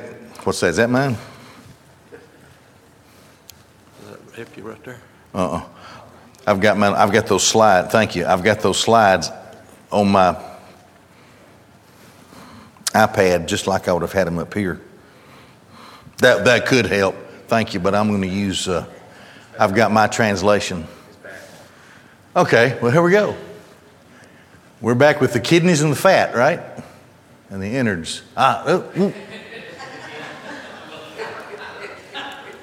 What's 0.43 0.59
that? 0.61 0.67
Is 0.67 0.77
that 0.77 0.89
mine? 0.89 1.17
Is 4.01 4.09
that 4.09 4.19
hefty 4.35 4.61
right 4.61 4.81
there? 4.83 4.99
Uh 5.33 5.51
uh 5.51 5.63
I've 6.47 6.59
got 6.59 6.77
my, 6.77 6.91
I've 6.91 7.11
got 7.11 7.27
those 7.27 7.45
slides. 7.45 7.91
Thank 7.91 8.15
you. 8.15 8.25
I've 8.25 8.43
got 8.43 8.61
those 8.61 8.79
slides 8.79 9.29
on 9.91 10.09
my 10.09 10.41
iPad, 12.87 13.47
just 13.47 13.67
like 13.67 13.87
I 13.87 13.93
would 13.93 14.01
have 14.01 14.11
had 14.11 14.25
them 14.27 14.39
up 14.39 14.53
here. 14.53 14.81
That 16.17 16.45
that 16.45 16.65
could 16.65 16.85
help. 16.85 17.15
Thank 17.47 17.73
you, 17.73 17.79
but 17.79 17.93
I'm 17.93 18.07
going 18.07 18.21
to 18.21 18.27
use. 18.27 18.67
Uh, 18.67 18.85
I've 19.59 19.75
got 19.75 19.91
my 19.91 20.07
translation. 20.07 20.87
Okay. 22.35 22.79
Well, 22.81 22.91
here 22.91 23.01
we 23.01 23.11
go. 23.11 23.35
We're 24.79 24.95
back 24.95 25.19
with 25.19 25.33
the 25.33 25.39
kidneys 25.39 25.81
and 25.81 25.91
the 25.91 25.97
fat, 25.97 26.33
right? 26.33 26.61
And 27.49 27.61
the 27.61 27.75
innards. 27.75 28.23
Ah. 28.37 28.63
Oh, 28.65 29.13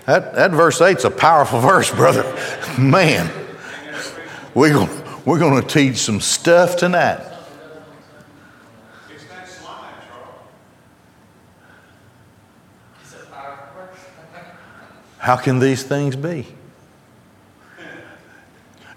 that, 0.06 0.34
that 0.34 0.50
verse 0.52 0.80
8's 0.80 1.04
a 1.04 1.10
powerful 1.10 1.60
verse, 1.60 1.90
brother. 1.90 2.25
Man, 2.78 3.30
we're 4.54 4.72
going 4.72 4.88
we're 5.26 5.38
going 5.38 5.60
to 5.60 5.68
teach 5.68 5.98
some 5.98 6.22
stuff 6.22 6.76
tonight. 6.76 7.20
How 15.18 15.37
can 15.37 15.58
these 15.58 15.82
things 15.82 16.16
be? 16.16 16.46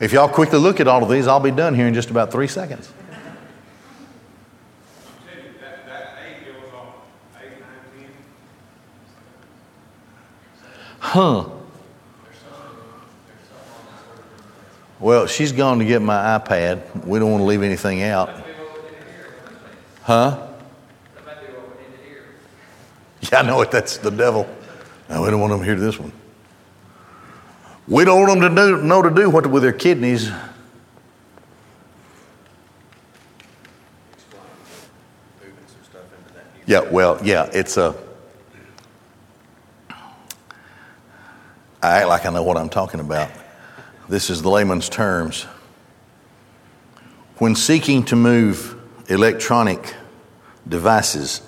If 0.02 0.12
y'all 0.14 0.28
quickly 0.28 0.58
look 0.58 0.80
at 0.80 0.88
all 0.88 1.04
of 1.04 1.10
these, 1.10 1.28
I'll 1.28 1.40
be 1.40 1.52
done 1.52 1.76
here 1.76 1.86
in 1.86 1.94
just 1.94 2.10
about 2.10 2.32
three 2.32 2.48
seconds. 2.48 2.92
Huh. 10.98 11.46
Well, 15.00 15.28
she's 15.28 15.52
gone 15.52 15.78
to 15.78 15.86
get 15.86 16.02
my 16.02 16.40
iPad. 16.40 17.06
We 17.06 17.20
don't 17.20 17.30
want 17.30 17.42
to 17.42 17.46
leave 17.46 17.62
anything 17.62 18.02
out. 18.02 18.30
Huh? 20.02 20.48
Yeah, 23.32 23.40
I 23.40 23.42
know 23.44 23.62
it. 23.62 23.70
That's 23.70 23.98
the 23.98 24.10
devil. 24.10 24.50
No, 25.10 25.22
we 25.22 25.30
don't 25.30 25.40
want 25.40 25.52
them 25.52 25.60
to 25.60 25.66
hear 25.66 25.76
this 25.76 26.00
one. 26.00 26.12
We 27.88 28.06
don't 28.06 28.28
want 28.28 28.40
them 28.40 28.56
to 28.56 28.62
do, 28.62 28.84
know 28.84 29.02
to 29.02 29.10
do 29.10 29.30
what 29.30 29.48
with 29.48 29.64
their 29.64 29.74
kidneys. 29.74 30.32
Yeah, 36.66 36.82
well, 36.82 37.20
yeah, 37.24 37.50
it's 37.52 37.76
a. 37.78 37.96
I 41.84 41.98
act 41.98 42.08
like 42.08 42.26
I 42.26 42.30
know 42.30 42.44
what 42.44 42.56
I'm 42.56 42.70
talking 42.70 43.00
about. 43.00 43.30
This 44.08 44.30
is 44.30 44.42
the 44.42 44.50
layman's 44.50 44.88
terms. 44.88 45.44
When 47.40 47.56
seeking 47.56 48.04
to 48.06 48.16
move 48.16 48.80
electronic 49.10 49.96
devices 50.68 51.42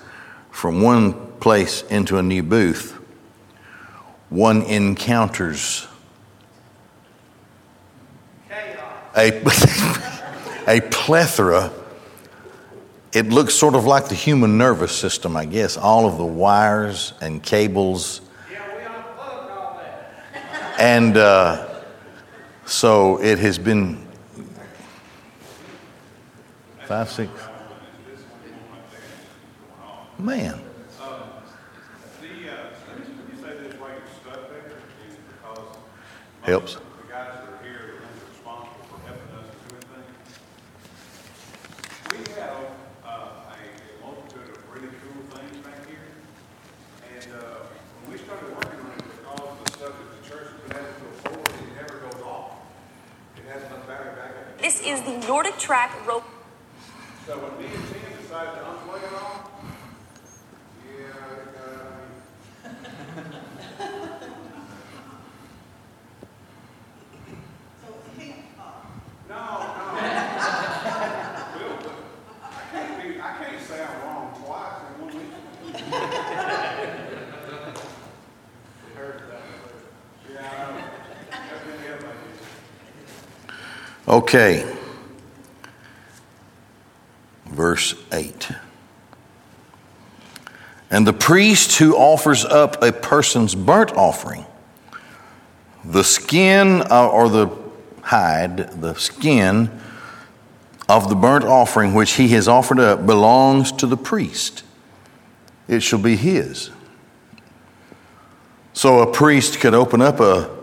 from 0.50 0.82
one 0.82 1.14
place 1.38 1.82
into 1.82 2.18
a 2.18 2.22
new 2.22 2.42
booth, 2.42 2.92
one 4.28 4.62
encounters 4.62 5.86
a, 9.16 9.42
a 10.66 10.80
plethora. 10.90 11.72
It 13.12 13.28
looks 13.28 13.54
sort 13.54 13.74
of 13.74 13.84
like 13.84 14.08
the 14.08 14.14
human 14.14 14.58
nervous 14.58 14.96
system, 14.96 15.36
I 15.36 15.44
guess. 15.44 15.76
All 15.76 16.06
of 16.06 16.18
the 16.18 16.24
wires 16.24 17.12
and 17.20 17.42
cables. 17.42 18.20
And 20.78 21.16
uh, 21.16 21.82
so 22.66 23.22
it 23.22 23.38
has 23.38 23.58
been 23.58 24.04
five, 26.86 27.10
six. 27.10 27.30
Man. 30.18 30.60
Helps. 36.44 36.74
The 36.74 36.80
guys 37.08 37.32
that 37.32 37.48
are 37.48 37.64
here, 37.64 37.96
the 37.96 38.04
ones 38.04 38.20
responsible 38.28 38.84
for 38.92 39.00
helping 39.08 39.32
us 39.32 39.48
do 39.64 39.76
anything. 39.80 40.04
We 42.12 42.18
have, 42.36 42.68
uh, 43.00 43.48
a 43.48 43.56
a 43.56 44.04
multitude 44.04 44.52
of 44.52 44.60
really 44.68 44.92
cool 45.00 45.24
things 45.32 45.56
back 45.64 45.88
here. 45.88 46.04
And, 47.16 47.32
uh, 47.32 47.64
when 48.04 48.12
we 48.12 48.18
started 48.18 48.52
working 48.52 48.76
on 48.76 48.92
it, 48.92 49.08
because 49.08 49.40
of 49.40 49.64
the 49.64 49.72
stuff 49.72 49.96
that 49.96 50.08
the 50.20 50.28
church 50.28 50.52
has 50.52 50.60
been 50.68 50.76
able 50.76 50.92
to 51.00 51.06
afford, 51.16 51.48
it 51.48 51.72
never 51.80 52.12
goes 52.12 52.20
off. 52.20 52.60
It 53.40 53.44
has 53.48 53.62
enough 53.64 53.88
battery 53.88 54.12
backup. 54.12 54.60
This 54.60 54.84
is 54.84 55.00
the 55.00 55.16
Nordic 55.26 55.52
Track 55.64 56.06
rope. 56.06 56.24
So 57.26 57.38
when 57.38 57.56
me 57.58 57.64
and 57.74 57.84
Tim 57.88 58.12
decided 58.20 58.52
to 58.52 58.60
unplug 58.68 59.02
it 59.02 59.14
all, 59.14 59.50
yeah, 60.84 61.40
it 61.40 61.56
got, 61.56 61.80
I 67.82 68.18
mean, 68.18 68.34
No, 69.26 69.40
no. 69.40 69.44
Will, 71.56 71.76
I 72.42 72.46
can't 72.70 72.94
be, 73.02 73.08
I 73.18 73.22
can't 73.42 73.60
say 73.62 73.78
I'm 73.82 73.96
wrong 74.02 74.28
twice 74.44 74.78
in 74.84 75.00
one 75.00 75.12
week. 75.16 75.32
Heard 78.94 79.18
that. 79.30 79.44
Yeah, 80.30 80.44
I 80.44 80.52
know. 80.72 80.84
Been 81.64 81.78
the 81.80 81.88
other. 81.96 82.12
Okay. 84.08 84.52
Verse 87.46 87.94
8. 88.10 88.50
And 91.04 91.08
the 91.08 91.18
priest 91.18 91.76
who 91.76 91.94
offers 91.94 92.46
up 92.46 92.82
a 92.82 92.90
person's 92.90 93.54
burnt 93.54 93.92
offering, 93.92 94.46
the 95.84 96.02
skin 96.02 96.80
uh, 96.90 97.10
or 97.10 97.28
the 97.28 97.54
hide, 98.00 98.80
the 98.80 98.94
skin 98.94 99.70
of 100.88 101.10
the 101.10 101.14
burnt 101.14 101.44
offering 101.44 101.92
which 101.92 102.12
he 102.12 102.28
has 102.28 102.48
offered 102.48 102.80
up 102.80 103.04
belongs 103.04 103.70
to 103.72 103.86
the 103.86 103.98
priest. 103.98 104.62
It 105.68 105.80
shall 105.80 105.98
be 105.98 106.16
his. 106.16 106.70
So 108.72 109.00
a 109.00 109.12
priest 109.12 109.60
could 109.60 109.74
open 109.74 110.00
up 110.00 110.20
a, 110.20 110.56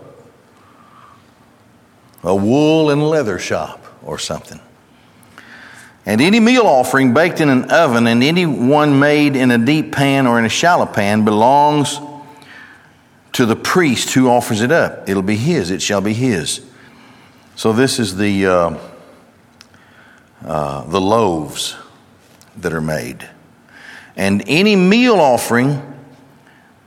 a 2.24 2.34
wool 2.34 2.90
and 2.90 3.08
leather 3.08 3.38
shop 3.38 3.86
or 4.02 4.18
something. 4.18 4.58
And 6.04 6.20
any 6.20 6.40
meal 6.40 6.62
offering 6.62 7.14
baked 7.14 7.40
in 7.40 7.48
an 7.48 7.70
oven 7.70 8.06
and 8.06 8.22
any 8.22 8.44
one 8.44 8.98
made 8.98 9.36
in 9.36 9.50
a 9.50 9.58
deep 9.58 9.92
pan 9.92 10.26
or 10.26 10.38
in 10.38 10.44
a 10.44 10.48
shallow 10.48 10.86
pan 10.86 11.24
belongs 11.24 12.00
to 13.32 13.46
the 13.46 13.56
priest 13.56 14.10
who 14.14 14.28
offers 14.28 14.62
it 14.62 14.72
up. 14.72 15.08
It'll 15.08 15.22
be 15.22 15.36
his, 15.36 15.70
it 15.70 15.80
shall 15.80 16.00
be 16.00 16.12
his. 16.12 16.64
So 17.54 17.72
this 17.72 17.98
is 17.98 18.16
the, 18.16 18.46
uh, 18.46 18.78
uh, 20.44 20.84
the 20.84 21.00
loaves 21.00 21.76
that 22.56 22.72
are 22.72 22.80
made. 22.80 23.28
And 24.16 24.42
any 24.46 24.76
meal 24.76 25.14
offering 25.14 25.80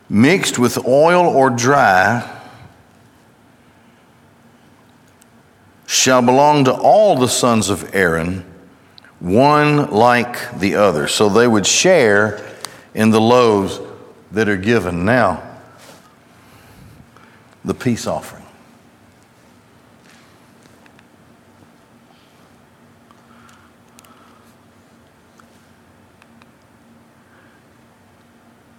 mixed 0.10 0.60
with 0.60 0.86
oil 0.86 1.26
or 1.26 1.50
dry 1.50 2.32
shall 5.88 6.22
belong 6.22 6.66
to 6.66 6.74
all 6.74 7.16
the 7.16 7.28
sons 7.28 7.70
of 7.70 7.96
Aaron, 7.96 8.46
one 9.20 9.92
like 9.92 10.60
the 10.60 10.76
other. 10.76 11.08
So 11.08 11.30
they 11.30 11.48
would 11.48 11.66
share 11.66 12.46
in 12.94 13.10
the 13.10 13.22
loaves 13.22 13.80
that 14.32 14.50
are 14.50 14.58
given. 14.58 15.06
Now, 15.06 15.44
the 17.64 17.74
peace 17.74 18.08
offering. 18.08 18.44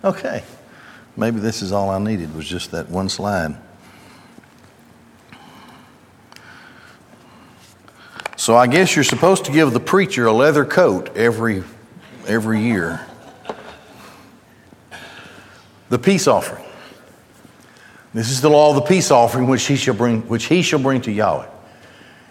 Okay. 0.05 0.45
Maybe 1.17 1.41
this 1.41 1.63
is 1.63 1.73
all 1.73 1.91
I 1.91 1.99
needed 1.99 2.35
was 2.35 2.47
just 2.47 2.71
that 2.71 2.89
one 2.89 3.09
slide. 3.09 3.57
So 8.47 8.57
I 8.57 8.69
guess 8.69 8.95
you're 8.95 9.03
supposed 9.03 9.47
to 9.47 9.51
give 9.51 9.73
the 9.73 9.81
preacher 9.81 10.27
a 10.27 10.33
leather 10.33 10.65
coat 10.65 11.17
every 11.17 11.65
every 12.29 12.63
year. 12.63 13.05
The 15.89 15.99
peace 15.99 16.29
offering. 16.29 16.65
This 18.15 18.31
is 18.31 18.41
the 18.41 18.49
law 18.49 18.71
of 18.71 18.77
the 18.77 18.83
peace 18.83 19.11
offering 19.11 19.49
which 19.49 19.67
he 19.67 19.75
shall 19.75 19.95
bring 19.95 20.23
which 20.29 20.45
he 20.45 20.63
shall 20.63 20.79
bring 20.79 21.01
to 21.01 21.11
Yahweh. 21.11 21.49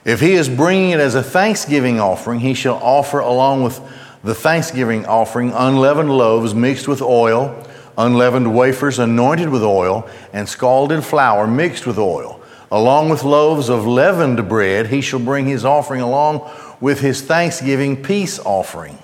If 0.05 0.22
he 0.22 0.36
is 0.36 0.48
bringing 0.48 0.91
it 0.91 1.01
as 1.01 1.15
a 1.15 1.22
thanksgiving 1.22 2.00
offering, 2.00 2.39
he 2.39 2.53
shall 2.53 2.75
offer 2.75 3.19
along 3.19 3.63
with 3.63 3.81
the 4.24 4.34
thanksgiving 4.34 5.05
offering 5.05 5.51
unleavened 5.51 6.17
loaves 6.17 6.55
mixed 6.55 6.88
with 6.88 7.01
oil, 7.01 7.62
unleavened 7.98 8.55
wafers 8.55 9.00
anointed 9.00 9.50
with 9.50 9.63
oil, 9.63 10.10
and 10.31 10.48
scalded 10.48 11.03
flour 11.03 11.45
mixed 11.45 11.86
with 11.86 11.98
oil. 11.98 12.41
Along 12.72 13.10
with 13.10 13.24
loaves 13.24 13.69
of 13.69 13.86
leavened 13.86 14.50
bread, 14.50 14.88
he 14.88 15.01
shall 15.01 15.19
bring 15.19 15.45
his 15.45 15.63
offering 15.65 16.01
along 16.01 16.50
with 16.79 17.00
his 17.00 17.22
thanksgiving 17.22 18.01
peace 18.01 18.39
offering. 18.39 18.98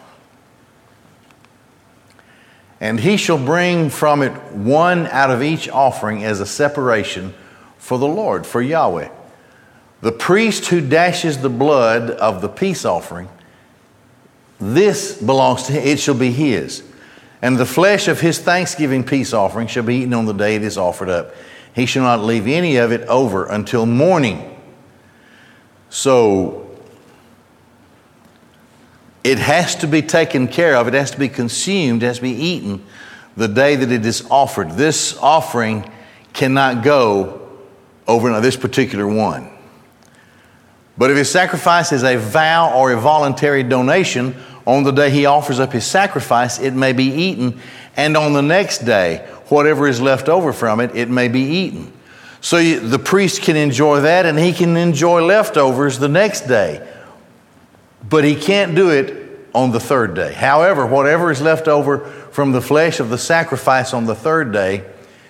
And 2.80 3.00
he 3.00 3.18
shall 3.18 3.38
bring 3.38 3.90
from 3.90 4.24
it 4.24 4.32
one 4.52 5.06
out 5.08 5.30
of 5.30 5.44
each 5.44 5.70
offering 5.70 6.24
as 6.24 6.40
a 6.40 6.46
separation 6.46 7.34
for 7.78 8.00
the 8.00 8.08
Lord, 8.08 8.46
for 8.46 8.62
Yahweh. 8.62 9.10
The 10.02 10.12
priest 10.12 10.66
who 10.68 10.82
dashes 10.82 11.38
the 11.38 11.50
blood 11.50 12.10
of 12.10 12.42
the 12.42 12.50
peace 12.50 12.86
offering 12.86 13.30
this 14.62 15.20
belongs 15.20 15.64
to 15.64 15.74
him, 15.74 15.88
it 15.88 16.00
shall 16.00 16.16
be 16.16 16.32
his. 16.32 16.84
And 17.42 17.58
the 17.58 17.66
flesh 17.66 18.08
of 18.08 18.22
his 18.22 18.38
thanksgiving 18.38 19.04
peace 19.04 19.34
offering 19.34 19.66
shall 19.66 19.84
be 19.84 19.96
eaten 19.96 20.14
on 20.14 20.26
the 20.26 20.34
day 20.34 20.56
it 20.56 20.62
is 20.62 20.78
offered 20.78 21.10
up. 21.10 21.34
He 21.74 21.86
shall 21.86 22.04
not 22.04 22.22
leave 22.22 22.48
any 22.48 22.78
of 22.78 22.92
it 22.92 23.02
over 23.08 23.46
until 23.46 23.86
morning. 23.86 24.60
So 25.90 26.70
it 29.24 29.40
has 29.40 29.76
to 29.78 29.88
be 29.88 30.02
taken 30.02 30.48
care 30.48 30.76
of, 30.76 30.88
it 30.88 30.94
has 30.94 31.12
to 31.12 31.20
be 31.20 31.30
consumed, 31.30 32.04
it 32.04 32.08
has 32.08 32.18
to 32.18 32.24
be 32.24 32.32
eaten 32.32 32.84
the 33.38 33.48
day 33.48 33.76
that 33.76 33.92
it 33.92 34.06
is 34.06 34.26
offered. 34.30 34.72
This 34.72 35.18
offering 35.18 35.90
cannot 36.34 36.84
go 36.84 37.50
over 38.08 38.42
this 38.42 38.58
particular 38.58 39.08
one. 39.08 39.50
But 40.98 41.12
if 41.12 41.18
his 41.18 41.32
sacrifice 41.32 41.92
is 41.92 42.04
a 42.04 42.18
vow 42.18 42.78
or 42.78 42.92
a 42.92 43.00
voluntary 43.00 43.64
donation, 43.64 44.36
on 44.66 44.84
the 44.84 44.92
day 44.92 45.10
he 45.10 45.26
offers 45.26 45.60
up 45.60 45.72
his 45.72 45.86
sacrifice, 45.86 46.60
it 46.60 46.74
may 46.74 46.94
be 46.94 47.06
eaten, 47.06 47.60
and 47.96 48.16
on 48.16 48.34
the 48.34 48.42
next 48.42 48.80
day, 48.80 49.28
whatever 49.52 49.88
is 49.88 50.02
left 50.02 50.30
over 50.30 50.54
from 50.54 50.80
it, 50.80 50.96
it 50.96 51.10
may 51.10 51.28
be 51.28 51.42
eaten. 51.42 51.92
So 52.40 52.58
you, 52.58 52.80
the 52.80 53.00
priest 53.00 53.42
can 53.42 53.56
enjoy 53.56 54.02
that, 54.02 54.26
and 54.26 54.40
he 54.40 54.54
can 54.54 54.78
enjoy 54.78 55.24
leftovers 55.24 56.00
the 56.00 56.10
next 56.10 56.42
day. 56.42 56.88
But 58.08 58.24
he 58.24 58.36
can't 58.36 58.74
do 58.74 58.90
it 58.90 59.50
on 59.54 59.72
the 59.72 59.80
third 59.80 60.16
day. 60.16 60.34
However, 60.34 60.86
whatever 60.86 61.30
is 61.30 61.42
left 61.42 61.68
over 61.68 62.00
from 62.00 62.52
the 62.52 62.62
flesh 62.62 63.00
of 63.00 63.10
the 63.10 63.18
sacrifice 63.18 63.94
on 63.94 64.06
the 64.06 64.16
third 64.16 64.52
day 64.52 64.86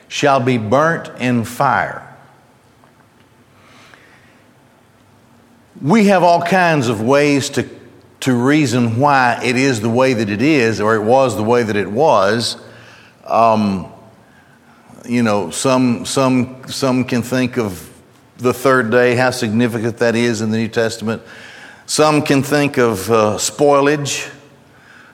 shall 0.07 0.39
be 0.39 0.57
burnt 0.57 1.09
in 1.19 1.43
fire. 1.43 2.07
We 5.81 6.05
have 6.05 6.21
all 6.21 6.43
kinds 6.43 6.87
of 6.87 7.01
ways 7.01 7.49
to 7.51 7.67
to 8.21 8.35
reason 8.35 8.99
why 8.99 9.39
it 9.43 9.57
is 9.57 9.81
the 9.81 9.89
way 9.89 10.13
that 10.13 10.29
it 10.29 10.41
is, 10.41 10.79
or 10.79 10.95
it 10.95 11.03
was 11.03 11.35
the 11.35 11.43
way 11.43 11.63
that 11.63 11.75
it 11.75 11.91
was. 11.91 12.55
Um, 13.25 13.90
you 15.05 15.23
know, 15.23 15.49
some, 15.49 16.05
some, 16.05 16.67
some 16.67 17.03
can 17.05 17.21
think 17.21 17.57
of 17.57 17.89
the 18.37 18.53
third 18.53 18.91
day, 18.91 19.15
how 19.15 19.31
significant 19.31 19.97
that 19.97 20.15
is 20.15 20.41
in 20.41 20.51
the 20.51 20.57
New 20.57 20.67
Testament. 20.67 21.21
Some 21.85 22.21
can 22.21 22.43
think 22.43 22.77
of 22.77 23.09
uh, 23.11 23.37
spoilage. 23.37 24.31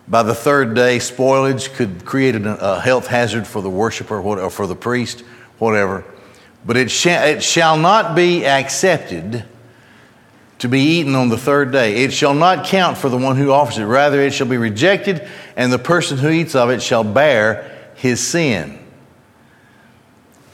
By 0.07 0.23
the 0.23 0.35
third 0.35 0.73
day, 0.73 0.97
spoilage 0.97 1.73
could 1.73 2.05
create 2.05 2.35
a 2.35 2.79
health 2.79 3.07
hazard 3.07 3.45
for 3.45 3.61
the 3.61 3.69
worshiper 3.69 4.21
or 4.21 4.49
for 4.49 4.65
the 4.65 4.75
priest, 4.75 5.21
whatever. 5.57 6.05
But 6.65 6.77
it, 6.77 6.89
sh- 6.89 7.07
it 7.07 7.43
shall 7.43 7.77
not 7.77 8.15
be 8.15 8.45
accepted 8.45 9.43
to 10.59 10.69
be 10.69 10.79
eaten 10.79 11.13
on 11.15 11.29
the 11.29 11.37
third 11.37 11.71
day. 11.71 12.03
It 12.03 12.13
shall 12.13 12.33
not 12.33 12.65
count 12.65 12.97
for 12.97 13.09
the 13.09 13.17
one 13.17 13.35
who 13.35 13.51
offers 13.51 13.77
it. 13.77 13.83
Rather, 13.83 14.21
it 14.21 14.33
shall 14.33 14.47
be 14.47 14.57
rejected, 14.57 15.27
and 15.55 15.71
the 15.71 15.79
person 15.79 16.17
who 16.17 16.29
eats 16.29 16.55
of 16.55 16.69
it 16.69 16.81
shall 16.81 17.03
bear 17.03 17.91
his 17.95 18.25
sin. 18.25 18.79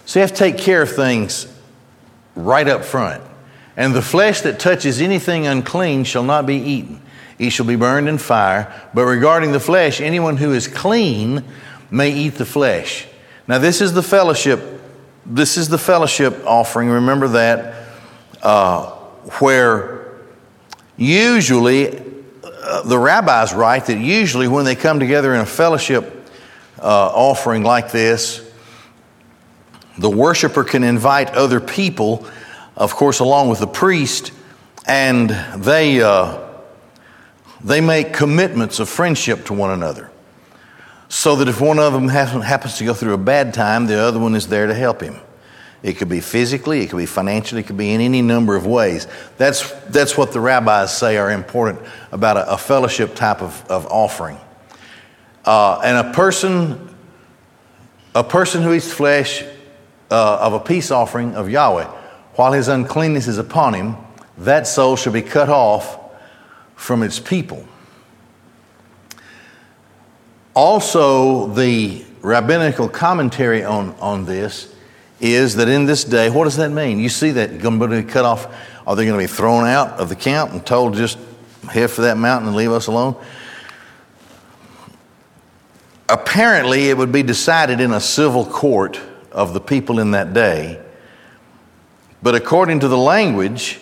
So 0.06 0.20
you 0.20 0.22
have 0.22 0.32
to 0.32 0.38
take 0.38 0.58
care 0.58 0.82
of 0.82 0.92
things 0.92 1.48
right 2.36 2.68
up 2.68 2.84
front. 2.84 3.24
And 3.76 3.96
the 3.96 4.02
flesh 4.02 4.42
that 4.42 4.60
touches 4.60 5.02
anything 5.02 5.48
unclean 5.48 6.04
shall 6.04 6.24
not 6.24 6.46
be 6.46 6.56
eaten. 6.56 7.02
He 7.38 7.50
shall 7.50 7.66
be 7.66 7.76
burned 7.76 8.08
in 8.08 8.18
fire. 8.18 8.72
But 8.94 9.06
regarding 9.06 9.52
the 9.52 9.60
flesh, 9.60 10.00
anyone 10.02 10.38
who 10.38 10.54
is 10.54 10.68
clean 10.68 11.44
may 11.90 12.12
eat 12.12 12.36
the 12.36 12.46
flesh. 12.46 13.08
Now, 13.48 13.58
this 13.58 13.82
is 13.82 13.94
the 13.94 14.04
fellowship. 14.04 14.82
This 15.26 15.58
is 15.58 15.70
the 15.70 15.78
fellowship 15.78 16.44
offering. 16.46 16.90
Remember 16.90 17.28
that. 17.30 17.76
Uh, 18.42 18.90
where 19.40 20.18
usually 20.98 21.98
uh, 22.44 22.84
the 22.84 22.98
rabbis 22.98 23.54
write 23.54 23.86
that 23.86 23.98
usually 23.98 24.48
when 24.48 24.66
they 24.66 24.76
come 24.76 25.00
together 25.00 25.34
in 25.34 25.40
a 25.40 25.46
fellowship 25.46 26.30
uh, 26.80 27.08
offering 27.08 27.64
like 27.64 27.92
this, 27.92 28.42
the 29.98 30.10
worshiper 30.10 30.64
can 30.64 30.84
invite 30.84 31.30
other 31.32 31.60
people, 31.60 32.28
of 32.76 32.94
course, 32.96 33.20
along 33.20 33.50
with 33.50 33.60
the 33.60 33.68
priest, 33.68 34.32
and 34.86 35.30
they, 35.58 36.02
uh, 36.02 36.40
they 37.64 37.82
make 37.82 38.14
commitments 38.14 38.80
of 38.80 38.90
friendship 38.90 39.46
to 39.46 39.54
one 39.54 39.70
another. 39.70 40.10
So 41.10 41.36
that 41.36 41.48
if 41.48 41.62
one 41.62 41.78
of 41.78 41.94
them 41.94 42.08
happens 42.08 42.78
to 42.80 42.86
go 42.86 42.94
through 42.94 43.14
a 43.14 43.20
bad 43.20 43.54
time, 43.54 43.86
the 43.86 44.00
other 44.00 44.20
one 44.20 44.34
is 44.34 44.48
there 44.48 44.66
to 44.66 44.74
help 44.74 45.02
him. 45.02 45.20
It 45.84 45.98
could 45.98 46.10
be 46.10 46.22
physically, 46.22 46.82
it 46.82 46.90
could 46.90 46.98
be 46.98 47.06
financially, 47.06 47.62
it 47.62 47.68
could 47.68 47.78
be 47.78 47.94
in 47.94 48.02
any 48.02 48.22
number 48.22 48.56
of 48.56 48.66
ways. 48.66 49.06
That's, 49.38 49.70
that's 49.84 50.18
what 50.18 50.32
the 50.32 50.40
rabbis 50.40 50.98
say 50.98 51.18
are 51.18 51.30
important 51.30 51.82
about 52.12 52.38
a, 52.38 52.54
a 52.54 52.58
fellowship 52.58 53.16
type 53.16 53.42
of, 53.42 53.64
of 53.70 53.86
offering. 53.88 54.38
Uh, 55.46 55.82
and 55.84 56.08
a 56.08 56.14
person, 56.14 56.96
a 58.16 58.24
person 58.24 58.64
who 58.64 58.74
eats 58.74 58.92
flesh 58.92 59.44
uh, 60.14 60.38
of 60.42 60.54
a 60.54 60.60
peace 60.60 60.92
offering 60.92 61.34
of 61.34 61.50
Yahweh, 61.50 61.86
while 62.36 62.54
his 62.54 62.68
uncleanness 62.68 63.28
is 63.28 63.40
upon 63.40 63.74
him, 63.74 63.98
that 64.38 64.68
soul 64.68 64.96
shall 64.96 65.12
be 65.12 65.24
cut 65.24 65.50
off 65.50 65.98
from 66.76 67.02
its 67.02 67.20
people. 67.20 67.68
Also, 70.54 71.48
the 71.48 72.06
rabbinical 72.22 72.88
commentary 72.88 73.64
on, 73.64 73.96
on 74.00 74.26
this 74.26 74.76
is 75.20 75.56
that 75.56 75.68
in 75.68 75.86
this 75.86 76.04
day, 76.04 76.30
what 76.30 76.44
does 76.44 76.58
that 76.58 76.70
mean? 76.70 77.00
You 77.00 77.10
see 77.10 77.32
that 77.32 77.60
going 77.60 77.80
to 77.80 77.88
be 77.88 78.04
cut 78.04 78.24
off? 78.24 78.46
Are 78.86 78.96
they 78.96 79.06
going 79.06 79.18
to 79.18 79.24
be 79.24 79.34
thrown 79.34 79.66
out 79.66 80.00
of 80.00 80.10
the 80.10 80.16
camp 80.16 80.52
and 80.52 80.64
told 80.64 80.94
just 80.94 81.18
head 81.72 81.90
for 81.90 82.02
that 82.02 82.18
mountain 82.18 82.50
and 82.50 82.56
leave 82.56 82.72
us 82.72 82.86
alone? 82.86 83.16
Apparently, 86.08 86.90
it 86.90 86.98
would 86.98 87.12
be 87.12 87.24
decided 87.24 87.80
in 87.80 87.94
a 87.94 88.00
civil 88.00 88.46
court 88.46 89.02
of 89.34 89.54
the 89.54 89.60
people 89.60 90.00
in 90.00 90.12
that 90.12 90.34
day. 90.34 90.82
But 92.22 92.36
according 92.36 92.80
to 92.82 92.88
the 92.88 92.98
language, 92.98 93.80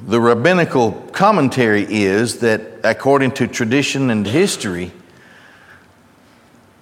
the 0.00 0.20
rabbinical 0.20 0.92
commentary 1.12 1.86
is 1.88 2.40
that 2.40 2.80
according 2.84 3.32
to 3.32 3.46
tradition 3.46 4.10
and 4.10 4.26
history, 4.26 4.92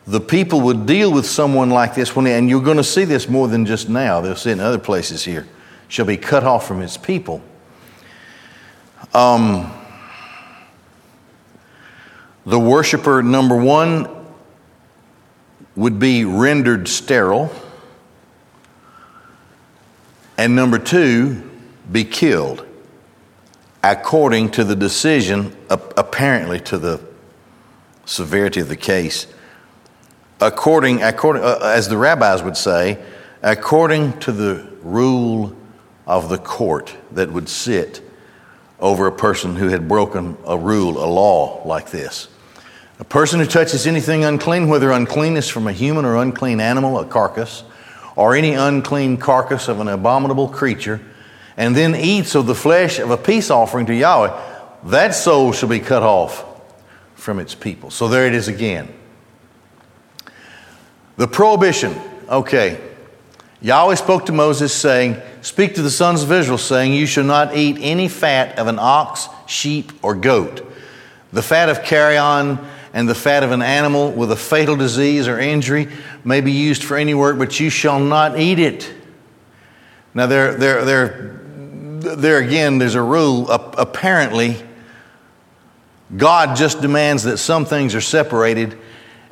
the 0.07 0.21
people 0.21 0.61
would 0.63 0.87
deal 0.87 1.13
with 1.13 1.27
someone 1.27 1.71
like 1.71 1.95
this 1.95 2.15
when, 2.15 2.27
and 2.27 2.49
you're 2.49 2.63
going 2.63 2.77
to 2.77 2.85
see 2.85 3.05
this 3.05 3.29
more 3.29 3.49
than 3.49 3.65
just 3.65 3.89
now. 3.89 4.21
They'll 4.21 4.37
see 4.37 4.51
it 4.51 4.55
in 4.55 4.61
other 4.61 4.79
places 4.79 5.25
here. 5.25 5.47
Shall 5.89 6.05
be 6.05 6.17
cut 6.17 6.45
off 6.45 6.67
from 6.67 6.81
his 6.81 6.97
people. 6.97 7.43
Um, 9.13 9.73
the 12.45 12.59
worshiper, 12.59 13.23
number 13.23 13.57
one, 13.57 14.24
would 15.77 15.99
be 15.99 16.25
rendered 16.25 16.89
sterile. 16.89 17.51
And 20.37 20.55
number 20.57 20.79
two, 20.79 21.51
be 21.91 22.05
killed 22.05 22.67
according 23.83 24.51
to 24.51 24.65
the 24.65 24.75
decision, 24.75 25.55
apparently 25.69 26.59
to 26.59 26.79
the 26.79 27.01
severity 28.07 28.61
of 28.61 28.69
the 28.69 28.77
case 28.77 29.27
according, 30.45 31.03
according 31.03 31.43
uh, 31.43 31.59
as 31.63 31.89
the 31.89 31.97
rabbis 31.97 32.43
would 32.43 32.57
say, 32.57 33.03
according 33.43 34.19
to 34.21 34.33
the 34.33 34.69
rule 34.83 35.57
of 36.07 36.29
the 36.29 36.39
court 36.39 36.95
that 37.13 37.33
would 37.33 37.49
sit 37.49 38.03
over 38.81 39.07
a 39.07 39.13
person 39.13 39.57
who 39.57 39.69
had 39.69 39.89
broken 39.89 40.37
a 40.47 40.59
rule, 40.59 41.03
a 41.03 41.07
law 41.07 41.63
like 41.67 41.91
this. 41.91 42.29
A 43.01 43.05
person 43.05 43.41
who 43.41 43.47
touches 43.47 43.87
anything 43.87 44.25
unclean, 44.25 44.69
whether 44.69 44.93
uncleanness 44.93 45.49
from 45.49 45.67
a 45.67 45.73
human 45.73 46.05
or 46.05 46.17
unclean 46.17 46.61
animal, 46.61 46.99
a 46.99 47.05
carcass, 47.05 47.65
or 48.15 48.37
any 48.37 48.55
unclean 48.55 49.17
carcass 49.17 49.67
of 49.67 49.81
an 49.81 49.89
abominable 49.89 50.49
creature, 50.49 51.01
and 51.57 51.75
then 51.75 51.97
eats 51.97 52.35
of 52.35 52.47
the 52.47 52.55
flesh 52.55 53.01
of 53.01 53.11
a 53.11 53.17
peace 53.17 53.51
offering 53.51 53.87
to 53.87 53.95
Yahweh, 53.95 54.41
that 54.85 55.15
soul 55.15 55.53
shall 55.53 55.69
be 55.69 55.81
cut 55.81 56.03
off 56.03 56.45
from 57.15 57.41
its 57.41 57.55
people. 57.55 57.91
So 57.91 58.07
there 58.07 58.27
it 58.27 58.35
is 58.35 58.49
again. 58.49 58.93
The 61.17 61.27
prohibition, 61.27 61.95
okay. 62.29 62.81
Yahweh 63.61 63.95
spoke 63.97 64.27
to 64.27 64.33
Moses, 64.33 64.73
saying, 64.73 65.21
Speak 65.43 65.75
to 65.75 65.83
the 65.83 65.91
sons 65.91 66.23
of 66.23 66.31
Israel, 66.31 66.59
saying, 66.59 66.93
You 66.93 67.07
shall 67.07 67.25
not 67.25 67.57
eat 67.57 67.79
any 67.81 68.09
fat 68.09 68.59
of 68.59 68.67
an 68.67 68.79
ox, 68.79 69.29
sheep, 69.47 69.93
or 70.03 70.15
goat. 70.15 70.71
The 71.33 71.43
fat 71.43 71.69
of 71.69 71.83
carrion 71.83 72.59
and 72.95 73.07
the 73.07 73.15
fat 73.15 73.43
of 73.43 73.51
an 73.51 73.61
animal 73.61 74.11
with 74.13 74.33
a 74.33 74.37
fatal 74.37 74.77
disease 74.77 75.29
or 75.29 75.39
injury 75.39 75.89
may 76.25 76.41
be 76.41 76.53
used 76.53 76.83
for 76.83 76.97
any 76.97 77.13
work, 77.13 77.37
but 77.37 77.61
you 77.61 77.69
shall 77.69 78.01
not 78.01 78.39
eat 78.39 78.59
it. 78.59 78.91
Now, 80.15 80.27
there, 80.27 80.55
there, 80.55 80.85
there, 80.87 81.41
there 82.17 82.39
again, 82.39 82.79
there's 82.79 82.95
a 82.95 83.03
rule. 83.03 83.51
Apparently, 83.51 84.57
God 86.17 86.57
just 86.57 86.81
demands 86.81 87.25
that 87.25 87.37
some 87.37 87.67
things 87.67 87.95
are 87.95 88.01
separated 88.01 88.79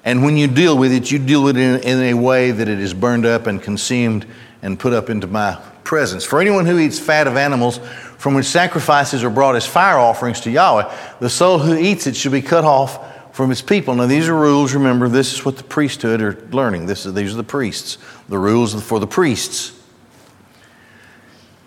and 0.04 0.24
when 0.24 0.36
you 0.36 0.48
deal 0.48 0.76
with 0.76 0.92
it, 0.92 1.10
you 1.10 1.18
deal 1.18 1.44
with 1.44 1.56
it 1.56 1.84
in, 1.84 2.00
in, 2.00 2.00
a 2.00 2.14
way 2.14 2.50
that 2.50 2.68
it 2.68 2.80
is 2.80 2.92
burned 2.92 3.24
up 3.24 3.46
and 3.46 3.62
consumed 3.62 4.26
and 4.60 4.78
put 4.78 4.92
up 4.92 5.08
into 5.08 5.26
my 5.26 5.60
presence. 5.84 6.24
For 6.24 6.40
anyone 6.40 6.66
who 6.66 6.78
eats 6.78 6.98
fat 6.98 7.26
of 7.28 7.36
animals 7.36 7.78
from 8.18 8.34
which 8.34 8.46
sacrifices 8.46 9.22
are 9.22 9.30
brought 9.30 9.54
as 9.54 9.66
fire 9.66 9.98
offerings 9.98 10.40
to 10.40 10.50
Yahweh, 10.50 10.92
the 11.20 11.30
soul 11.30 11.58
who 11.58 11.76
eats 11.76 12.06
it 12.06 12.16
should 12.16 12.32
be 12.32 12.42
cut 12.42 12.64
off 12.64 13.11
from 13.32 13.48
his 13.50 13.62
people. 13.62 13.94
Now, 13.94 14.06
these 14.06 14.28
are 14.28 14.34
rules. 14.34 14.74
Remember, 14.74 15.08
this 15.08 15.32
is 15.32 15.44
what 15.44 15.56
the 15.56 15.64
priesthood 15.64 16.20
are 16.20 16.38
learning. 16.50 16.86
This 16.86 17.06
is, 17.06 17.14
these 17.14 17.32
are 17.32 17.38
the 17.38 17.42
priests. 17.42 17.98
The 18.28 18.38
rules 18.38 18.80
for 18.82 19.00
the 19.00 19.06
priests. 19.06 19.78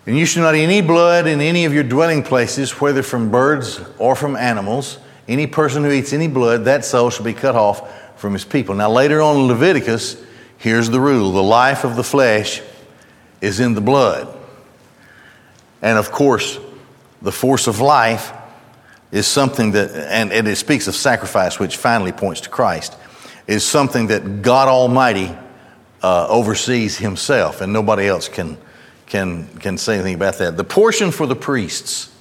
And 0.05 0.17
you 0.17 0.25
shall 0.25 0.43
not 0.43 0.55
eat 0.55 0.63
any 0.63 0.81
blood 0.81 1.25
in 1.25 1.41
any 1.41 1.65
of 1.65 1.73
your 1.73 1.83
dwelling 1.83 2.21
places, 2.21 2.79
whether 2.79 3.01
from 3.01 3.31
birds 3.31 3.81
or 3.97 4.15
from 4.15 4.35
animals. 4.35 4.99
Any 5.27 5.47
person 5.47 5.83
who 5.83 5.91
eats 5.91 6.13
any 6.13 6.27
blood, 6.27 6.65
that 6.65 6.85
soul 6.85 7.09
shall 7.09 7.25
be 7.25 7.33
cut 7.33 7.55
off 7.55 8.19
from 8.19 8.33
his 8.33 8.45
people. 8.45 8.75
Now, 8.75 8.91
later 8.91 9.21
on 9.21 9.37
in 9.37 9.47
Leviticus, 9.47 10.21
here's 10.59 10.91
the 10.91 10.99
rule 10.99 11.31
the 11.31 11.41
life 11.41 11.83
of 11.83 11.95
the 11.95 12.03
flesh 12.03 12.61
is 13.41 13.59
in 13.59 13.73
the 13.73 13.81
blood. 13.81 14.35
And 15.81 15.97
of 15.97 16.11
course, 16.11 16.59
the 17.23 17.31
force 17.31 17.65
of 17.65 17.79
life 17.79 18.31
is 19.15 19.25
something 19.25 19.71
that, 19.71 19.91
and, 20.11 20.33
and 20.33 20.45
it 20.45 20.57
speaks 20.57 20.89
of 20.89 20.95
sacrifice, 20.95 21.57
which 21.57 21.77
finally 21.77 22.11
points 22.11 22.41
to 22.41 22.49
Christ, 22.49 22.97
is 23.47 23.63
something 23.63 24.07
that 24.07 24.41
God 24.41 24.67
Almighty 24.67 25.33
uh, 26.03 26.27
oversees 26.27 26.97
himself, 26.97 27.61
and 27.61 27.71
nobody 27.71 28.07
else 28.07 28.27
can, 28.27 28.57
can, 29.05 29.47
can 29.59 29.77
say 29.77 29.93
anything 29.93 30.15
about 30.15 30.37
that. 30.39 30.57
The 30.57 30.65
portion 30.65 31.11
for 31.11 31.27
the 31.27 31.35
priests. 31.35 32.13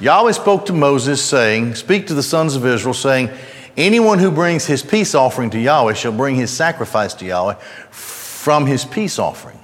Yahweh 0.00 0.32
spoke 0.32 0.66
to 0.66 0.74
Moses, 0.74 1.24
saying, 1.24 1.76
Speak 1.76 2.08
to 2.08 2.14
the 2.14 2.22
sons 2.22 2.56
of 2.56 2.66
Israel, 2.66 2.92
saying, 2.92 3.30
Anyone 3.78 4.18
who 4.18 4.30
brings 4.30 4.66
his 4.66 4.82
peace 4.82 5.14
offering 5.14 5.48
to 5.48 5.58
Yahweh 5.58 5.94
shall 5.94 6.12
bring 6.12 6.34
his 6.34 6.50
sacrifice 6.50 7.14
to 7.14 7.24
Yahweh 7.24 7.54
from 7.88 8.66
his 8.66 8.84
peace 8.84 9.18
offering. 9.18 9.60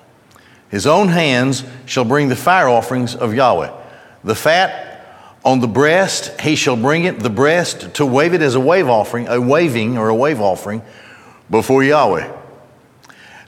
His 0.71 0.87
own 0.87 1.09
hands 1.09 1.63
shall 1.85 2.07
bring 2.07 2.31
the 2.31 2.37
fire 2.37 2.69
offerings 2.69 3.15
of 3.15 3.35
Yahweh. 3.35 3.71
The 4.25 4.35
fat 4.35 4.88
on 5.49 5.61
the 5.61 5.67
breast, 5.67 6.39
he 6.43 6.55
shall 6.55 6.77
bring 6.77 7.05
it, 7.05 7.21
the 7.21 7.31
breast, 7.31 7.95
to 7.95 8.05
wave 8.05 8.35
it 8.35 8.43
as 8.43 8.55
a 8.55 8.61
wave 8.61 8.87
offering, 8.87 9.29
a 9.29 9.41
waving 9.41 9.97
or 9.97 10.11
a 10.11 10.15
wave 10.15 10.43
offering 10.43 10.83
before 11.49 11.83
Yahweh. 11.83 12.31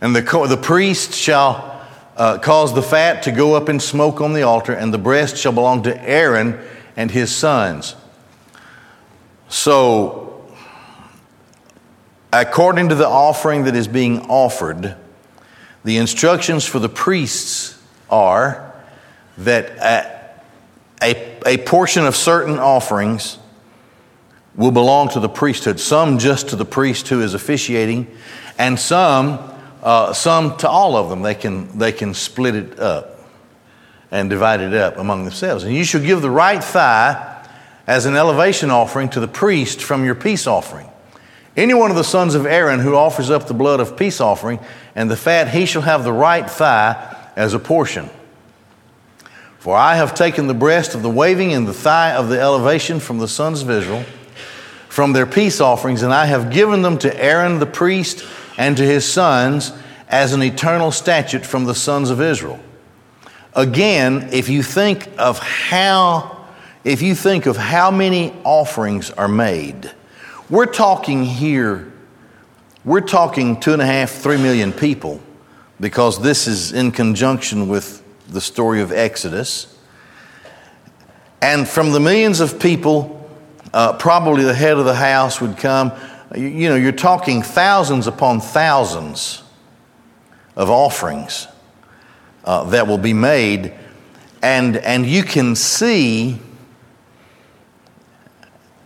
And 0.01 0.17
the, 0.17 0.23
the 0.49 0.57
priest 0.57 1.13
shall 1.13 1.87
uh, 2.17 2.39
cause 2.39 2.75
the 2.75 2.81
fat 2.81 3.25
to 3.25 3.33
go 3.33 3.53
up 3.53 3.69
in 3.69 3.79
smoke 3.81 4.23
on 4.23 4.33
the 4.33 4.45
altar, 4.45 4.73
and 4.73 4.95
the 4.95 4.99
breast 4.99 5.37
shall 5.37 5.53
belong 5.53 5.83
to 5.83 6.03
Aaron 6.03 6.59
and 6.97 7.11
his 7.11 7.31
sons. 7.37 7.95
So, 9.51 10.51
according 12.33 12.89
to 12.89 12.95
the 12.95 13.09
offering 13.09 13.65
that 13.65 13.77
is 13.77 13.89
being 13.89 14.23
offered, 14.23 14.97
the 15.85 15.99
instructions 15.99 16.65
for 16.65 16.79
the 16.79 16.89
priests 16.89 17.79
are 18.09 18.73
that 19.37 19.69
a, 21.03 21.05
a, 21.05 21.30
a, 21.47 21.59
portion 21.59 22.07
of 22.07 22.17
certain 22.17 22.59
offerings 22.59 23.39
will 24.55 24.71
belong 24.71 25.09
to 25.11 25.21
the 25.21 25.29
priesthood, 25.29 25.81
some 25.81 26.19
just 26.19 26.51
to 26.51 26.57
the 26.57 26.65
priest 26.65 27.09
who 27.09 27.21
is 27.21 27.35
officiating, 27.35 28.07
and 28.59 28.79
some, 28.79 29.39
uh, 29.83 30.13
some 30.13 30.57
to 30.59 30.69
all 30.69 30.97
of 30.97 31.09
them. 31.09 31.23
They 31.23 31.35
can, 31.35 31.79
they 31.79 31.93
can 31.93 32.15
split 32.15 32.55
it 32.55 32.79
up 32.79 33.21
and 34.11 34.29
divide 34.29 34.61
it 34.61 34.75
up 34.75 34.97
among 34.97 35.25
themselves. 35.25 35.65
And 35.65 35.75
you 35.75 35.85
shall 35.85 36.01
give 36.01 36.21
the 36.21 36.31
right 36.31 36.63
thigh 36.63 37.47
as 37.87 38.07
an 38.07 38.17
elevation 38.17 38.71
offering 38.71 39.09
to 39.11 39.21
the 39.21 39.29
priest 39.29 39.83
from 39.83 40.05
your 40.05 40.15
peace 40.15 40.47
offering. 40.47 40.89
Any 41.57 41.75
one 41.75 41.91
of 41.91 41.97
the 41.97 42.05
sons 42.05 42.35
of 42.35 42.47
Aaron 42.47 42.81
who 42.81 42.95
offers 42.95 43.31
up 43.31 43.47
the 43.47 43.55
blood 43.55 43.81
of 43.81 43.97
peace 43.97 44.21
offering 44.21 44.61
and 44.95 45.11
the 45.11 45.17
fat, 45.17 45.49
he 45.49 45.67
shall 45.67 45.83
have 45.83 46.05
the 46.05 46.13
right 46.13 46.49
thigh 46.49 47.17
as 47.37 47.55
a 47.55 47.59
portion. 47.59 48.09
For 49.61 49.77
I 49.77 49.97
have 49.97 50.15
taken 50.15 50.47
the 50.47 50.55
breast 50.55 50.95
of 50.95 51.03
the 51.03 51.11
waving 51.11 51.53
and 51.53 51.69
the 51.69 51.75
thigh 51.75 52.15
of 52.15 52.31
the 52.31 52.41
elevation 52.41 52.99
from 52.99 53.19
the 53.19 53.29
sons 53.29 53.61
of 53.61 53.69
Israel, 53.69 54.07
from 54.89 55.13
their 55.13 55.27
peace 55.27 55.61
offerings, 55.61 56.01
and 56.01 56.15
I 56.15 56.25
have 56.25 56.51
given 56.51 56.81
them 56.81 56.97
to 57.01 57.23
Aaron 57.23 57.59
the 57.59 57.67
priest 57.67 58.27
and 58.57 58.75
to 58.79 58.83
his 58.83 59.05
sons 59.05 59.75
as 60.09 60.33
an 60.33 60.43
eternal 60.43 60.91
statute 60.91 61.45
from 61.45 61.67
the 61.67 61.75
sons 61.75 62.09
of 62.09 62.23
Israel. 62.23 62.59
Again, 63.55 64.31
if 64.33 64.49
you 64.49 64.63
think 64.63 65.07
of 65.19 65.39
how, 65.39 66.47
if 66.83 67.03
you 67.03 67.15
think 67.15 67.45
of 67.45 67.59
how 67.59 67.91
many 67.91 68.33
offerings 68.45 69.11
are 69.11 69.29
made, 69.29 69.91
we're 70.49 70.65
talking 70.65 71.23
here, 71.23 71.93
we're 72.83 73.03
talking 73.03 73.61
two 73.61 73.75
and 73.75 73.83
a 73.83 73.87
half, 73.87 74.11
three 74.11 74.39
million 74.39 74.73
people 74.73 75.21
because 75.79 76.23
this 76.23 76.47
is 76.47 76.73
in 76.73 76.93
conjunction 76.93 77.69
with 77.69 78.00
the 78.31 78.41
story 78.41 78.81
of 78.81 78.93
Exodus. 78.93 79.77
And 81.43 81.69
from 81.69 81.93
the 81.93 82.01
millions 82.01 82.41
of 82.41 82.61
people, 82.61 83.29
uh, 83.73 83.95
probably 83.95 84.45
the 84.45 84.55
head 84.55 84.79
of 84.79 84.85
the 84.85 84.95
house 84.95 85.41
would 85.41 85.57
come. 85.57 85.93
You, 86.35 86.47
you 86.47 86.69
know, 86.69 86.77
you're 86.77 86.93
talking 86.93 87.43
thousands 87.43 88.07
upon 88.07 88.41
thousands 88.41 89.43
of 90.55 90.71
offerings 90.71 91.49
uh, 92.45 92.65
that 92.71 92.87
will 92.87 92.99
be 92.99 93.13
made. 93.13 93.75
And, 94.43 94.77
and 94.77 95.05
you 95.05 95.23
can 95.23 95.57
see 95.57 96.39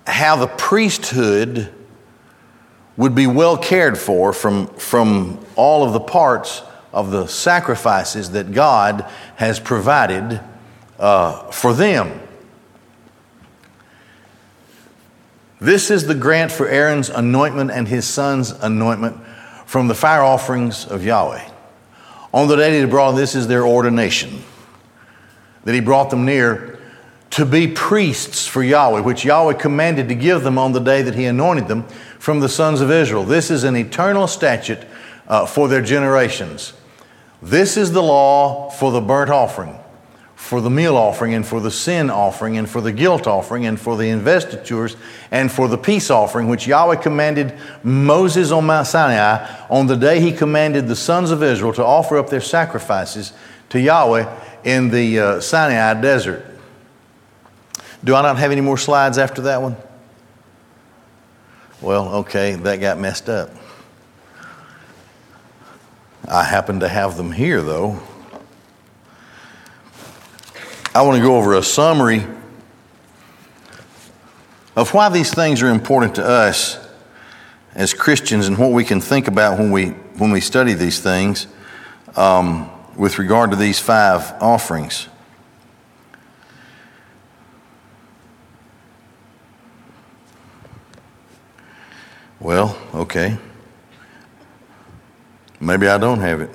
how 0.06 0.36
the 0.36 0.46
priesthood 0.46 1.72
would 2.96 3.14
be 3.14 3.26
well 3.26 3.58
cared 3.58 3.98
for 3.98 4.32
from, 4.32 4.68
from 4.68 5.44
all 5.56 5.84
of 5.84 5.92
the 5.92 6.00
parts 6.00 6.62
of 6.94 7.10
the 7.10 7.26
sacrifices 7.26 8.30
that 8.30 8.52
God 8.52 9.04
has 9.36 9.60
provided 9.60 10.40
uh, 10.98 11.50
for 11.50 11.74
them. 11.74 12.20
This 15.60 15.90
is 15.90 16.06
the 16.06 16.14
grant 16.14 16.52
for 16.52 16.68
Aaron's 16.68 17.10
anointment 17.10 17.70
and 17.70 17.88
his 17.88 18.06
son's 18.06 18.50
anointment 18.50 19.18
from 19.66 19.88
the 19.88 19.94
fire 19.94 20.22
offerings 20.22 20.86
of 20.86 21.04
Yahweh. 21.04 21.50
On 22.32 22.48
the 22.48 22.56
day 22.56 22.72
that 22.72 22.84
he 22.84 22.90
brought 22.90 23.12
this 23.12 23.34
is 23.34 23.48
their 23.48 23.66
ordination, 23.66 24.42
that 25.64 25.74
he 25.74 25.80
brought 25.80 26.10
them 26.10 26.24
near 26.24 26.78
to 27.30 27.44
be 27.44 27.66
priests 27.66 28.46
for 28.46 28.62
Yahweh, 28.62 29.00
which 29.00 29.24
Yahweh 29.24 29.54
commanded 29.54 30.08
to 30.08 30.14
give 30.14 30.44
them 30.44 30.56
on 30.56 30.70
the 30.70 30.78
day 30.78 31.02
that 31.02 31.16
He 31.16 31.24
anointed 31.24 31.66
them 31.66 31.82
from 32.20 32.38
the 32.38 32.48
sons 32.48 32.80
of 32.80 32.92
Israel. 32.92 33.24
This 33.24 33.50
is 33.50 33.64
an 33.64 33.74
eternal 33.74 34.28
statute 34.28 34.78
uh, 35.26 35.44
for 35.44 35.66
their 35.66 35.82
generations. 35.82 36.74
This 37.42 37.76
is 37.76 37.92
the 37.92 38.02
law 38.02 38.70
for 38.70 38.90
the 38.90 39.00
burnt 39.00 39.30
offering, 39.30 39.78
for 40.34 40.60
the 40.60 40.70
meal 40.70 40.96
offering, 40.96 41.34
and 41.34 41.46
for 41.46 41.60
the 41.60 41.70
sin 41.70 42.10
offering, 42.10 42.56
and 42.56 42.68
for 42.68 42.80
the 42.80 42.92
guilt 42.92 43.26
offering, 43.26 43.66
and 43.66 43.78
for 43.78 43.96
the 43.96 44.08
investitures, 44.08 44.96
and 45.30 45.52
for 45.52 45.68
the 45.68 45.78
peace 45.78 46.10
offering, 46.10 46.48
which 46.48 46.66
Yahweh 46.66 46.96
commanded 46.96 47.54
Moses 47.82 48.50
on 48.50 48.66
Mount 48.66 48.86
Sinai 48.86 49.46
on 49.68 49.86
the 49.86 49.96
day 49.96 50.20
He 50.20 50.32
commanded 50.32 50.88
the 50.88 50.96
sons 50.96 51.30
of 51.30 51.42
Israel 51.42 51.72
to 51.74 51.84
offer 51.84 52.18
up 52.18 52.30
their 52.30 52.40
sacrifices 52.40 53.32
to 53.70 53.80
Yahweh 53.80 54.32
in 54.64 54.90
the 54.90 55.18
uh, 55.18 55.40
Sinai 55.40 56.00
desert. 56.00 56.44
Do 58.02 58.14
I 58.14 58.22
not 58.22 58.36
have 58.38 58.52
any 58.52 58.60
more 58.60 58.78
slides 58.78 59.16
after 59.18 59.42
that 59.42 59.62
one? 59.62 59.76
Well, 61.80 62.14
okay, 62.16 62.54
that 62.54 62.80
got 62.80 62.98
messed 62.98 63.28
up. 63.28 63.50
I 66.26 66.44
happen 66.44 66.80
to 66.80 66.88
have 66.88 67.16
them 67.16 67.32
here, 67.32 67.60
though. 67.60 68.00
I 70.94 71.02
want 71.02 71.16
to 71.16 71.22
go 71.22 71.36
over 71.36 71.54
a 71.54 71.62
summary 71.62 72.24
of 74.76 74.94
why 74.94 75.08
these 75.08 75.32
things 75.32 75.62
are 75.62 75.68
important 75.68 76.14
to 76.16 76.24
us 76.24 76.78
as 77.74 77.92
Christians 77.92 78.46
and 78.46 78.56
what 78.56 78.72
we 78.72 78.84
can 78.84 79.00
think 79.00 79.28
about 79.28 79.58
when 79.58 79.70
we, 79.70 79.88
when 80.18 80.30
we 80.30 80.40
study 80.40 80.72
these 80.72 81.00
things 81.00 81.46
um, 82.16 82.70
with 82.96 83.18
regard 83.18 83.50
to 83.50 83.56
these 83.56 83.78
five 83.78 84.32
offerings. 84.40 85.08
Well, 92.40 92.78
okay. 92.94 93.36
Maybe 95.64 95.88
I 95.88 95.96
don't 95.96 96.20
have 96.20 96.42
it. 96.42 96.50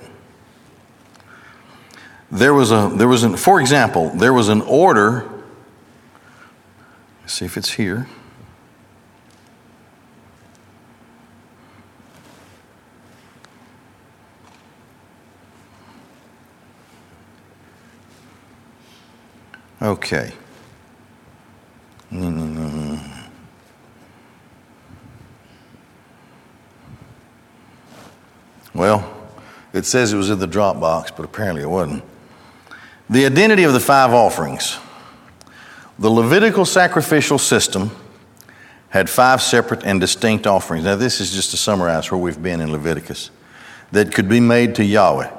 There 2.32 2.54
was 2.54 2.72
a 2.72 2.92
there 2.94 3.08
was 3.08 3.24
an 3.24 3.38
for 3.38 3.60
example, 3.60 4.12
there 4.12 4.34
was 4.34 4.50
an 4.50 4.62
order. 4.62 5.28
Let's 7.22 7.34
see 7.34 7.46
if 7.46 7.58
it's 7.58 7.72
here. 7.72 8.08
Okay. 19.82 20.34
Well, 28.80 29.14
it 29.74 29.86
says 29.86 30.14
it 30.14 30.16
was 30.16 30.30
in 30.30 30.40
the 30.40 30.48
drop 30.48 30.80
box, 30.80 31.12
but 31.12 31.26
apparently 31.26 31.64
it 31.64 31.70
wasn't. 31.70 32.02
The 33.10 33.26
identity 33.26 33.64
of 33.64 33.74
the 33.74 33.80
five 33.82 34.14
offerings. 34.14 34.78
The 36.00 36.10
Levitical 36.10 36.64
sacrificial 36.64 37.38
system 37.38 37.92
had 38.88 39.10
five 39.10 39.42
separate 39.42 39.84
and 39.84 40.00
distinct 40.00 40.48
offerings. 40.48 40.86
Now, 40.86 40.96
this 40.96 41.20
is 41.20 41.34
just 41.34 41.52
to 41.52 41.58
summarize 41.58 42.10
where 42.10 42.18
we've 42.18 42.42
been 42.42 42.62
in 42.62 42.72
Leviticus 42.72 43.32
that 43.92 44.14
could 44.14 44.30
be 44.30 44.40
made 44.40 44.76
to 44.76 44.86
Yahweh. 44.86 45.30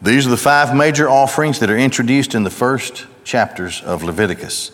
These 0.00 0.26
are 0.26 0.30
the 0.30 0.38
five 0.38 0.74
major 0.74 1.10
offerings 1.10 1.58
that 1.58 1.68
are 1.68 1.76
introduced 1.76 2.34
in 2.34 2.44
the 2.44 2.50
first 2.50 3.06
chapters 3.24 3.82
of 3.82 4.02
Leviticus. 4.02 4.72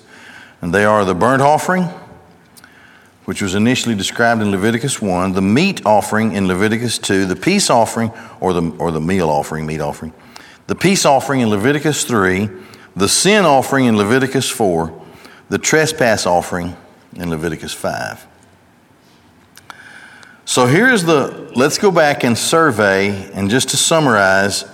And 0.62 0.72
they 0.72 0.84
are 0.84 1.04
the 1.04 1.12
burnt 1.12 1.42
offering, 1.42 1.88
which 3.28 3.42
was 3.42 3.54
initially 3.54 3.94
described 3.94 4.40
in 4.40 4.50
Leviticus 4.50 5.02
1, 5.02 5.34
the 5.34 5.42
meat 5.42 5.84
offering 5.84 6.32
in 6.32 6.48
Leviticus 6.48 6.96
2, 6.96 7.26
the 7.26 7.36
peace 7.36 7.68
offering, 7.68 8.10
or 8.40 8.54
the, 8.54 8.70
or 8.78 8.90
the 8.90 9.02
meal 9.02 9.28
offering, 9.28 9.66
meat 9.66 9.82
offering, 9.82 10.14
the 10.66 10.74
peace 10.74 11.04
offering 11.04 11.40
in 11.42 11.50
Leviticus 11.50 12.04
3, 12.04 12.48
the 12.96 13.06
sin 13.06 13.44
offering 13.44 13.84
in 13.84 13.98
Leviticus 13.98 14.48
4, 14.48 14.98
the 15.50 15.58
trespass 15.58 16.24
offering 16.24 16.74
in 17.16 17.28
Leviticus 17.28 17.74
5. 17.74 18.26
So 20.46 20.64
here's 20.64 21.04
the, 21.04 21.52
let's 21.54 21.76
go 21.76 21.90
back 21.90 22.24
and 22.24 22.38
survey, 22.38 23.30
and 23.32 23.50
just 23.50 23.68
to 23.68 23.76
summarize, 23.76 24.64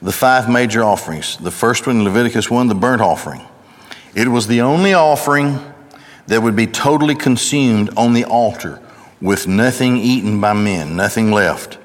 the 0.00 0.12
five 0.12 0.48
major 0.48 0.84
offerings. 0.84 1.38
The 1.38 1.50
first 1.50 1.88
one 1.88 1.96
in 1.96 2.04
Leviticus 2.04 2.48
1, 2.48 2.68
the 2.68 2.76
burnt 2.76 3.02
offering. 3.02 3.44
It 4.14 4.28
was 4.28 4.46
the 4.46 4.60
only 4.60 4.94
offering 4.94 5.58
that 6.30 6.40
would 6.40 6.54
be 6.54 6.68
totally 6.68 7.16
consumed 7.16 7.90
on 7.96 8.12
the 8.12 8.24
altar 8.24 8.80
with 9.20 9.48
nothing 9.48 9.96
eaten 9.96 10.40
by 10.40 10.52
men, 10.52 10.94
nothing 10.94 11.32
left. 11.32 11.76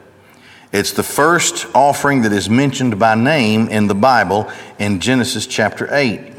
It's 0.72 0.92
the 0.92 1.02
first 1.02 1.66
offering 1.74 2.22
that 2.22 2.32
is 2.32 2.48
mentioned 2.48 3.00
by 3.00 3.16
name 3.16 3.68
in 3.70 3.88
the 3.88 3.96
Bible 3.96 4.48
in 4.78 5.00
Genesis 5.00 5.48
chapter 5.48 5.88
8. 5.92 6.32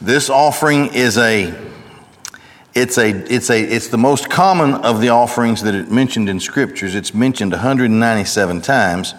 This 0.00 0.30
offering 0.30 0.94
is 0.94 1.18
a 1.18 1.54
it's 2.74 2.96
a 2.96 3.10
it's 3.10 3.50
a 3.50 3.60
it's 3.60 3.88
the 3.88 3.98
most 3.98 4.30
common 4.30 4.72
of 4.72 5.02
the 5.02 5.10
offerings 5.10 5.62
that 5.64 5.74
it 5.74 5.90
mentioned 5.90 6.30
in 6.30 6.40
scriptures. 6.40 6.94
It's 6.94 7.12
mentioned 7.12 7.52
197 7.52 8.62
times. 8.62 9.14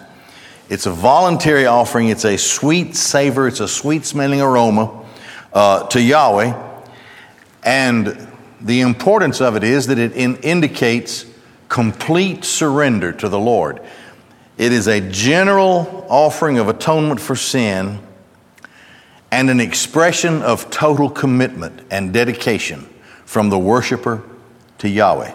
It's 0.68 0.86
a 0.86 0.90
voluntary 0.90 1.66
offering. 1.66 2.08
It's 2.08 2.24
a 2.24 2.36
sweet 2.36 2.96
savor. 2.96 3.46
It's 3.46 3.60
a 3.60 3.68
sweet 3.68 4.04
smelling 4.04 4.40
aroma 4.40 4.99
uh, 5.52 5.86
to 5.88 6.00
Yahweh. 6.00 6.68
And 7.62 8.28
the 8.60 8.80
importance 8.80 9.40
of 9.40 9.56
it 9.56 9.64
is 9.64 9.86
that 9.86 9.98
it 9.98 10.12
in, 10.12 10.36
indicates 10.38 11.26
complete 11.68 12.44
surrender 12.44 13.12
to 13.12 13.28
the 13.28 13.38
Lord. 13.38 13.80
It 14.58 14.72
is 14.72 14.86
a 14.88 15.00
general 15.00 16.06
offering 16.08 16.58
of 16.58 16.68
atonement 16.68 17.20
for 17.20 17.36
sin 17.36 18.00
and 19.30 19.48
an 19.48 19.60
expression 19.60 20.42
of 20.42 20.70
total 20.70 21.08
commitment 21.08 21.82
and 21.90 22.12
dedication 22.12 22.88
from 23.24 23.48
the 23.48 23.58
worshiper 23.58 24.22
to 24.78 24.88
Yahweh. 24.88 25.34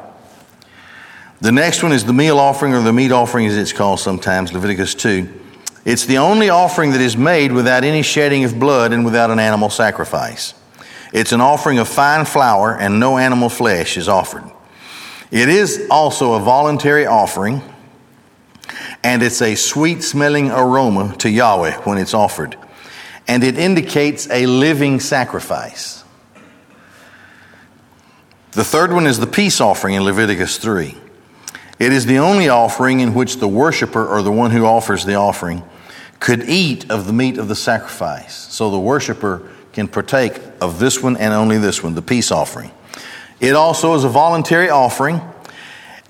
The 1.41 1.51
next 1.51 1.84
one 1.84 1.91
is 1.91 2.06
the 2.06 2.13
meal 2.13 2.39
offering, 2.39 2.73
or 2.73 2.82
the 2.82 2.93
meat 2.93 3.12
offering 3.12 3.45
as 3.45 3.58
it's 3.58 3.73
called 3.73 3.99
sometimes, 3.99 4.54
Leviticus 4.54 4.95
2. 4.95 5.41
It's 5.86 6.08
the 6.08 6.17
only 6.17 6.50
offering 6.50 6.91
that 6.91 7.02
is 7.02 7.15
made 7.15 7.52
without 7.52 7.84
any 7.84 8.02
shedding 8.02 8.43
of 8.43 8.60
blood 8.60 8.91
and 8.91 9.06
without 9.06 9.30
an 9.30 9.38
animal 9.38 9.69
sacrifice. 9.69 10.56
It's 11.13 11.32
an 11.32 11.41
offering 11.41 11.78
of 11.78 11.88
fine 11.88 12.26
flour, 12.26 12.76
and 12.76 13.00
no 13.00 13.19
animal 13.19 13.50
flesh 13.50 13.95
is 13.95 14.10
offered. 14.10 14.43
It 15.30 15.48
is 15.48 15.88
also 15.91 16.34
a 16.34 16.39
voluntary 16.39 17.06
offering, 17.06 17.62
and 19.04 19.21
it's 19.21 19.43
a 19.43 19.54
sweet 19.54 20.02
smelling 20.02 20.50
aroma 20.50 21.15
to 21.19 21.30
Yahweh 21.30 21.78
when 21.84 22.00
it's 22.00 22.15
offered. 22.15 22.58
And 23.28 23.43
it 23.43 23.58
indicates 23.58 24.28
a 24.32 24.48
living 24.48 25.00
sacrifice. 25.00 26.04
The 28.54 28.63
third 28.63 28.91
one 28.91 29.06
is 29.06 29.19
the 29.19 29.28
peace 29.28 29.62
offering 29.62 29.93
in 29.93 30.04
Leviticus 30.04 30.58
3. 30.58 30.98
It 31.78 31.93
is 31.93 32.08
the 32.08 32.17
only 32.17 32.50
offering 32.50 33.02
in 33.02 33.13
which 33.13 33.38
the 33.38 33.48
worshiper 33.48 34.08
or 34.08 34.24
the 34.24 34.32
one 34.32 34.50
who 34.50 34.65
offers 34.65 35.06
the 35.06 35.15
offering 35.15 35.63
could 36.26 36.50
eat 36.50 36.90
of 36.90 37.06
the 37.06 37.14
meat 37.14 37.38
of 37.38 37.48
the 37.48 37.56
sacrifice. 37.56 38.36
So 38.52 38.72
the 38.72 38.80
worshiper 38.80 39.48
can 39.74 39.88
partake 39.88 40.42
of 40.60 40.80
this 40.80 41.04
one 41.04 41.18
and 41.18 41.32
only 41.32 41.60
this 41.60 41.84
one, 41.84 41.94
the 41.94 42.02
peace 42.02 42.32
offering. 42.32 42.72
It 43.40 43.56
also 43.56 43.94
is 43.94 44.04
a 44.06 44.10
voluntary 44.10 44.72
offering, 44.72 45.22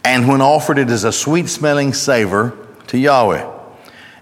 and 0.05 0.25
when 0.25 0.39
offered, 0.39 0.77
it 0.77 0.89
is 0.89 1.03
a 1.03 1.11
sweet 1.11 1.49
smelling 1.49 1.93
savor 1.93 2.57
to 2.87 2.97
Yahweh. 2.97 3.45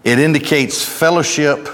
It 0.03 0.17
indicates 0.17 0.83
fellowship 0.83 1.69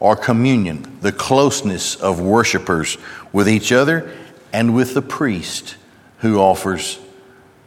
or 0.00 0.16
communion, 0.16 0.96
the 1.02 1.12
closeness 1.12 1.96
of 1.96 2.22
worshipers 2.22 2.96
with 3.34 3.46
each 3.46 3.72
other 3.72 4.10
and 4.54 4.74
with 4.74 4.94
the 4.94 5.02
priest 5.02 5.76
who 6.20 6.38
offers 6.38 6.98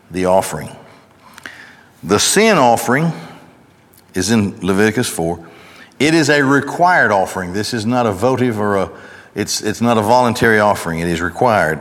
the 0.10 0.26
offering. 0.26 0.76
The 2.02 2.18
sin 2.18 2.58
offering 2.58 3.12
is 4.16 4.32
in 4.32 4.60
Leviticus 4.66 5.08
4. 5.08 5.50
It 6.02 6.16
is 6.16 6.32
a 6.32 6.44
required 6.44 7.12
offering. 7.12 7.54
This 7.54 7.76
is 7.76 7.86
not 7.86 8.08
a 8.08 8.12
votive 8.12 8.60
or 8.60 8.76
a 8.76 8.92
it's 9.36 9.62
it's 9.62 9.82
not 9.82 10.00
a 10.00 10.02
voluntary 10.02 10.60
offering. 10.60 10.98
It 10.98 11.08
is 11.08 11.22
required. 11.22 11.80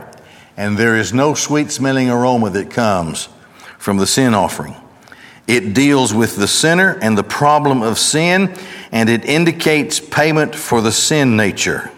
And 0.55 0.77
there 0.77 0.95
is 0.95 1.11
no 1.11 1.33
sweet 1.33 1.71
smelling 1.71 2.07
aroma 2.07 2.51
that 2.51 2.69
comes 2.69 3.29
from 3.79 3.97
the 3.97 4.05
sin 4.05 4.35
offering. 4.35 4.75
It 5.47 5.73
deals 5.73 6.13
with 6.13 6.35
the 6.35 6.47
sinner 6.47 6.99
and 7.01 7.17
the 7.17 7.23
problem 7.23 7.81
of 7.81 7.97
sin, 7.97 8.55
and 8.91 9.09
it 9.09 9.25
indicates 9.25 9.99
payment 9.99 10.53
for 10.53 10.81
the 10.81 10.91
sin 10.91 11.35
nature. 11.35 11.89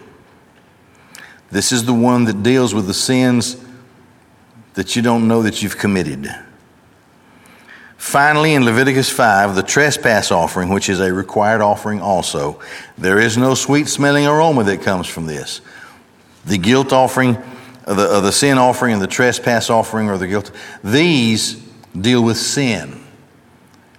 This 1.50 1.72
is 1.72 1.84
the 1.84 1.92
one 1.92 2.24
that 2.24 2.42
deals 2.42 2.72
with 2.72 2.86
the 2.86 2.94
sins 2.94 3.62
that 4.72 4.96
you 4.96 5.02
don't 5.02 5.28
know 5.28 5.42
that 5.42 5.62
you've 5.62 5.76
committed. 5.76 6.34
Finally, 8.04 8.52
in 8.52 8.66
Leviticus 8.66 9.08
5, 9.08 9.56
the 9.56 9.62
trespass 9.62 10.30
offering, 10.30 10.68
which 10.68 10.90
is 10.90 11.00
a 11.00 11.10
required 11.10 11.62
offering 11.62 12.02
also, 12.02 12.60
there 12.98 13.18
is 13.18 13.38
no 13.38 13.54
sweet 13.54 13.88
smelling 13.88 14.26
aroma 14.26 14.62
that 14.62 14.82
comes 14.82 15.06
from 15.08 15.24
this. 15.24 15.62
The 16.44 16.58
guilt 16.58 16.92
offering, 16.92 17.36
uh, 17.86 17.94
the, 17.94 18.02
uh, 18.02 18.20
the 18.20 18.30
sin 18.30 18.58
offering, 18.58 18.92
and 18.92 19.02
the 19.02 19.06
trespass 19.06 19.70
offering, 19.70 20.10
or 20.10 20.18
the 20.18 20.28
guilt, 20.28 20.52
these 20.84 21.54
deal 21.98 22.22
with 22.22 22.36
sin. 22.36 23.02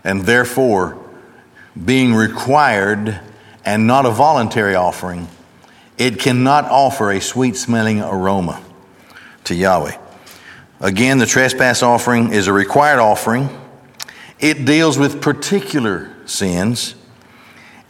And 0.04 0.22
therefore, 0.22 0.98
being 1.84 2.14
required 2.14 3.20
and 3.66 3.88
not 3.88 4.06
a 4.06 4.12
voluntary 4.12 4.76
offering, 4.76 5.28
it 5.98 6.20
cannot 6.20 6.66
offer 6.66 7.10
a 7.10 7.20
sweet 7.20 7.58
smelling 7.58 8.02
aroma 8.02 8.64
to 9.46 9.56
Yahweh. 9.56 9.98
Again, 10.80 11.18
the 11.18 11.26
trespass 11.26 11.82
offering 11.82 12.32
is 12.32 12.46
a 12.46 12.54
required 12.54 13.00
offering 13.00 13.50
it 14.40 14.66
deals 14.66 14.98
with 14.98 15.22
particular 15.22 16.12
sins 16.26 16.96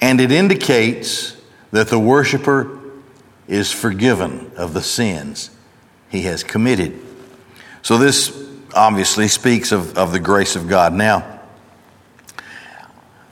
and 0.02 0.20
it 0.22 0.32
indicates 0.32 1.36
that 1.72 1.88
the 1.88 2.00
worshiper 2.00 2.80
is 3.48 3.72
forgiven 3.72 4.52
of 4.56 4.74
the 4.74 4.82
sins 4.82 5.50
he 6.10 6.22
has 6.24 6.44
committed. 6.44 7.00
So, 7.82 7.98
this 7.98 8.44
obviously 8.74 9.28
speaks 9.28 9.72
of, 9.72 9.98
of 9.98 10.12
the 10.12 10.20
grace 10.20 10.56
of 10.56 10.68
God. 10.68 10.94
Now, 10.94 11.40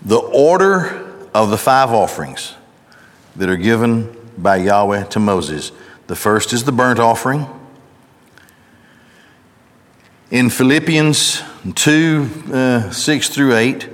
the 0.01 0.17
order 0.17 1.05
of 1.33 1.49
the 1.49 1.57
five 1.57 1.91
offerings 1.91 2.53
that 3.35 3.49
are 3.49 3.57
given 3.57 4.15
by 4.37 4.57
Yahweh 4.57 5.05
to 5.05 5.19
Moses. 5.19 5.71
The 6.07 6.15
first 6.15 6.53
is 6.53 6.63
the 6.63 6.71
burnt 6.71 6.99
offering. 6.99 7.47
In 10.29 10.49
Philippians 10.49 11.41
2 11.71 12.29
uh, 12.51 12.91
6 12.91 13.29
through 13.29 13.55
8, 13.55 13.89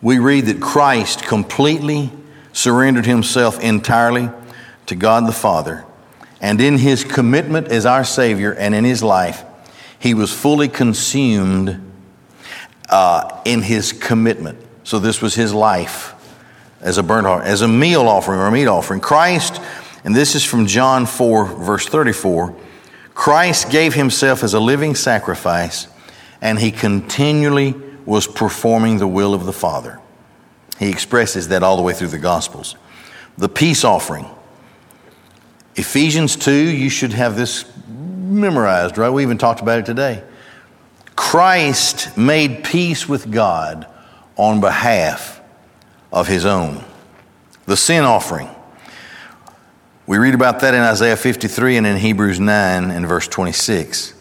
we 0.00 0.18
read 0.18 0.46
that 0.46 0.60
Christ 0.60 1.24
completely 1.24 2.10
surrendered 2.54 3.04
himself 3.04 3.60
entirely 3.60 4.30
to 4.86 4.94
God 4.94 5.26
the 5.26 5.32
Father, 5.32 5.84
and 6.40 6.60
in 6.60 6.78
his 6.78 7.04
commitment 7.04 7.68
as 7.68 7.84
our 7.84 8.02
Savior 8.02 8.52
and 8.52 8.74
in 8.74 8.84
his 8.84 9.02
life, 9.02 9.44
he 9.98 10.14
was 10.14 10.32
fully 10.32 10.68
consumed 10.68 11.92
uh, 12.88 13.40
in 13.44 13.62
his 13.62 13.92
commitment. 13.92 14.58
So, 14.84 14.98
this 14.98 15.22
was 15.22 15.34
his 15.34 15.54
life 15.54 16.14
as 16.80 16.98
a 16.98 17.02
burnt 17.02 17.26
offering, 17.26 17.48
as 17.48 17.62
a 17.62 17.68
meal 17.68 18.08
offering 18.08 18.40
or 18.40 18.46
a 18.46 18.50
meat 18.50 18.66
offering. 18.66 19.00
Christ, 19.00 19.60
and 20.02 20.16
this 20.16 20.34
is 20.34 20.44
from 20.44 20.66
John 20.66 21.06
4, 21.06 21.44
verse 21.44 21.86
34 21.86 22.56
Christ 23.14 23.70
gave 23.70 23.94
himself 23.94 24.42
as 24.42 24.54
a 24.54 24.60
living 24.60 24.94
sacrifice, 24.94 25.86
and 26.42 26.58
he 26.58 26.72
continually 26.72 27.74
was 28.04 28.26
performing 28.26 28.98
the 28.98 29.06
will 29.06 29.32
of 29.32 29.46
the 29.46 29.52
Father. 29.52 30.00
He 30.78 30.90
expresses 30.90 31.48
that 31.48 31.62
all 31.62 31.76
the 31.76 31.82
way 31.82 31.94
through 31.94 32.08
the 32.08 32.18
Gospels. 32.18 32.74
The 33.38 33.48
peace 33.48 33.84
offering. 33.84 34.26
Ephesians 35.76 36.36
2, 36.36 36.52
you 36.52 36.90
should 36.90 37.12
have 37.12 37.36
this 37.36 37.64
memorized, 37.88 38.98
right? 38.98 39.08
We 39.08 39.22
even 39.22 39.38
talked 39.38 39.60
about 39.60 39.78
it 39.78 39.86
today. 39.86 40.24
Christ 41.14 42.16
made 42.18 42.64
peace 42.64 43.08
with 43.08 43.30
God 43.30 43.86
on 44.36 44.60
behalf 44.60 45.40
of 46.12 46.26
his 46.26 46.44
own. 46.44 46.84
The 47.66 47.76
sin 47.76 48.02
offering. 48.02 48.48
We 50.06 50.18
read 50.18 50.34
about 50.34 50.60
that 50.60 50.74
in 50.74 50.80
Isaiah 50.80 51.16
53 51.16 51.76
and 51.76 51.86
in 51.86 51.96
Hebrews 51.96 52.40
9 52.40 52.90
and 52.90 53.06
verse 53.06 53.28
26. 53.28 54.14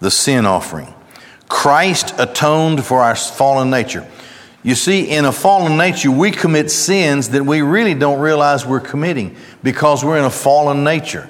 The 0.00 0.10
sin 0.10 0.44
offering. 0.44 0.92
Christ 1.52 2.14
atoned 2.16 2.82
for 2.82 3.02
our 3.02 3.14
fallen 3.14 3.68
nature. 3.68 4.08
You 4.62 4.74
see, 4.74 5.10
in 5.10 5.26
a 5.26 5.32
fallen 5.32 5.76
nature, 5.76 6.10
we 6.10 6.30
commit 6.30 6.70
sins 6.70 7.28
that 7.28 7.44
we 7.44 7.60
really 7.60 7.92
don't 7.92 8.20
realize 8.20 8.64
we're 8.64 8.80
committing 8.80 9.36
because 9.62 10.02
we're 10.02 10.16
in 10.16 10.24
a 10.24 10.30
fallen 10.30 10.82
nature. 10.82 11.28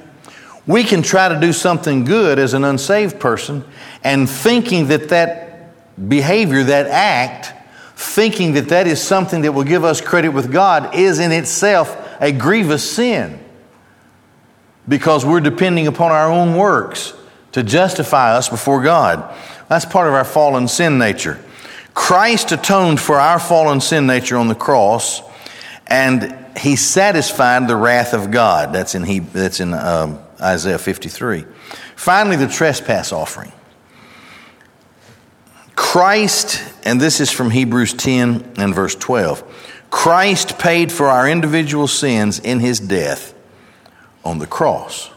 We 0.64 0.84
can 0.84 1.02
try 1.02 1.28
to 1.28 1.40
do 1.40 1.52
something 1.52 2.04
good 2.04 2.38
as 2.38 2.54
an 2.54 2.62
unsaved 2.62 3.18
person 3.18 3.64
and 4.04 4.30
thinking 4.30 4.86
that 4.88 5.08
that 5.08 5.74
behavior, 6.08 6.62
that 6.62 6.86
act, 6.86 7.52
thinking 7.96 8.52
that 8.52 8.68
that 8.68 8.86
is 8.86 9.02
something 9.02 9.42
that 9.42 9.52
will 9.52 9.64
give 9.64 9.82
us 9.82 10.00
credit 10.00 10.28
with 10.28 10.52
God 10.52 10.94
is 10.94 11.18
in 11.18 11.32
itself 11.32 11.98
a 12.20 12.30
grievous 12.30 12.88
sin 12.88 13.40
because 14.86 15.26
we're 15.26 15.40
depending 15.40 15.88
upon 15.88 16.12
our 16.12 16.30
own 16.30 16.56
works 16.56 17.12
to 17.52 17.64
justify 17.64 18.36
us 18.36 18.48
before 18.48 18.82
God. 18.82 19.36
That's 19.72 19.86
part 19.86 20.06
of 20.06 20.12
our 20.12 20.24
fallen 20.24 20.68
sin 20.68 20.98
nature. 20.98 21.42
Christ 21.94 22.52
atoned 22.52 23.00
for 23.00 23.18
our 23.18 23.40
fallen 23.40 23.80
sin 23.80 24.06
nature 24.06 24.36
on 24.36 24.48
the 24.48 24.54
cross, 24.54 25.22
and 25.86 26.58
he 26.58 26.76
satisfied 26.76 27.66
the 27.66 27.76
wrath 27.76 28.12
of 28.12 28.30
God. 28.30 28.74
That's 28.74 28.94
in, 28.94 29.02
he, 29.04 29.20
that's 29.20 29.60
in 29.60 29.72
um, 29.72 30.18
Isaiah 30.38 30.76
53. 30.76 31.46
Finally, 31.96 32.36
the 32.36 32.48
trespass 32.48 33.12
offering. 33.12 33.50
Christ, 35.74 36.62
and 36.84 37.00
this 37.00 37.18
is 37.18 37.30
from 37.30 37.50
Hebrews 37.50 37.94
10 37.94 38.52
and 38.58 38.74
verse 38.74 38.94
12, 38.94 39.86
Christ 39.88 40.58
paid 40.58 40.92
for 40.92 41.06
our 41.06 41.26
individual 41.26 41.88
sins 41.88 42.38
in 42.40 42.60
his 42.60 42.78
death 42.78 43.34
on 44.22 44.38
the 44.38 44.46
cross. 44.46 45.10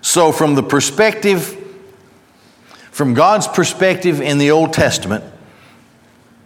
So, 0.00 0.32
from 0.32 0.54
the 0.54 0.62
perspective, 0.62 1.59
from 2.90 3.14
God's 3.14 3.46
perspective 3.46 4.20
in 4.20 4.38
the 4.38 4.50
Old 4.50 4.72
Testament, 4.72 5.24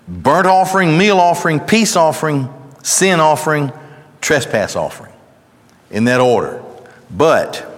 burnt 0.06 0.46
offering, 0.46 0.98
meal 0.98 1.18
offering, 1.18 1.60
peace 1.60 1.96
offering, 1.96 2.48
sin 2.82 3.20
offering, 3.20 3.72
trespass 4.20 4.76
offering, 4.76 5.12
in 5.90 6.04
that 6.04 6.20
order. 6.20 6.62
But 7.10 7.70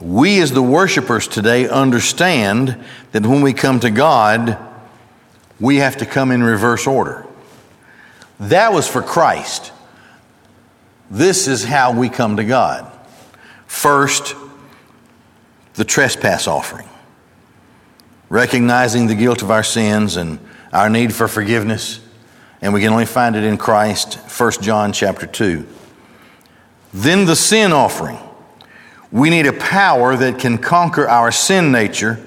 we 0.00 0.40
as 0.40 0.52
the 0.52 0.62
worshipers 0.62 1.26
today 1.26 1.68
understand 1.68 2.82
that 3.12 3.26
when 3.26 3.42
we 3.42 3.52
come 3.52 3.80
to 3.80 3.90
God, 3.90 4.58
we 5.58 5.76
have 5.76 5.96
to 5.96 6.06
come 6.06 6.30
in 6.30 6.42
reverse 6.42 6.86
order. 6.86 7.26
That 8.38 8.72
was 8.72 8.86
for 8.86 9.02
Christ. 9.02 9.72
This 11.10 11.48
is 11.48 11.64
how 11.64 11.98
we 11.98 12.08
come 12.08 12.36
to 12.36 12.44
God. 12.44 12.92
First, 13.66 14.36
the 15.78 15.84
trespass 15.84 16.48
offering, 16.48 16.88
recognizing 18.28 19.06
the 19.06 19.14
guilt 19.14 19.42
of 19.42 19.50
our 19.52 19.62
sins 19.62 20.16
and 20.16 20.40
our 20.72 20.90
need 20.90 21.14
for 21.14 21.28
forgiveness, 21.28 22.00
and 22.60 22.74
we 22.74 22.80
can 22.80 22.92
only 22.92 23.06
find 23.06 23.36
it 23.36 23.44
in 23.44 23.56
Christ, 23.56 24.14
1 24.14 24.50
John 24.60 24.92
chapter 24.92 25.24
2. 25.24 25.64
Then 26.92 27.26
the 27.26 27.36
sin 27.36 27.70
offering. 27.72 28.18
We 29.12 29.30
need 29.30 29.46
a 29.46 29.52
power 29.52 30.16
that 30.16 30.40
can 30.40 30.58
conquer 30.58 31.08
our 31.08 31.30
sin 31.30 31.70
nature 31.70 32.18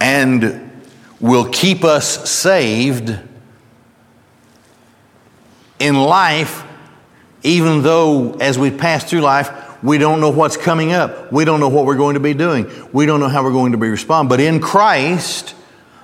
and 0.00 0.70
will 1.18 1.50
keep 1.50 1.82
us 1.82 2.30
saved 2.30 3.18
in 5.80 5.96
life, 5.96 6.62
even 7.42 7.82
though 7.82 8.34
as 8.34 8.56
we 8.56 8.70
pass 8.70 9.02
through 9.02 9.22
life, 9.22 9.65
we 9.82 9.98
don't 9.98 10.20
know 10.20 10.30
what's 10.30 10.56
coming 10.56 10.92
up. 10.92 11.32
We 11.32 11.44
don't 11.44 11.60
know 11.60 11.68
what 11.68 11.84
we're 11.86 11.96
going 11.96 12.14
to 12.14 12.20
be 12.20 12.34
doing. 12.34 12.70
We 12.92 13.06
don't 13.06 13.20
know 13.20 13.28
how 13.28 13.42
we're 13.42 13.52
going 13.52 13.72
to 13.72 13.78
be 13.78 13.88
responding. 13.88 14.28
But 14.28 14.40
in 14.40 14.60
Christ, 14.60 15.54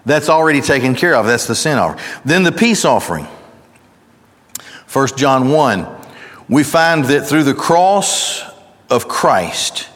that's 0.05 0.29
already 0.29 0.61
taken 0.61 0.95
care 0.95 1.15
of. 1.15 1.27
That's 1.27 1.47
the 1.47 1.55
sin 1.55 1.79
offering. 1.79 2.05
Then 2.25 2.43
the 2.43 2.53
peace 2.53 2.85
offering. 2.85 3.27
1 4.93 5.09
John 5.17 5.51
1. 5.51 5.87
We 6.49 6.65
find 6.65 7.05
that 7.07 7.27
through 7.27 7.45
the 7.45 7.55
cross 7.55 8.43
of 8.91 9.09
Christ, 9.09 9.89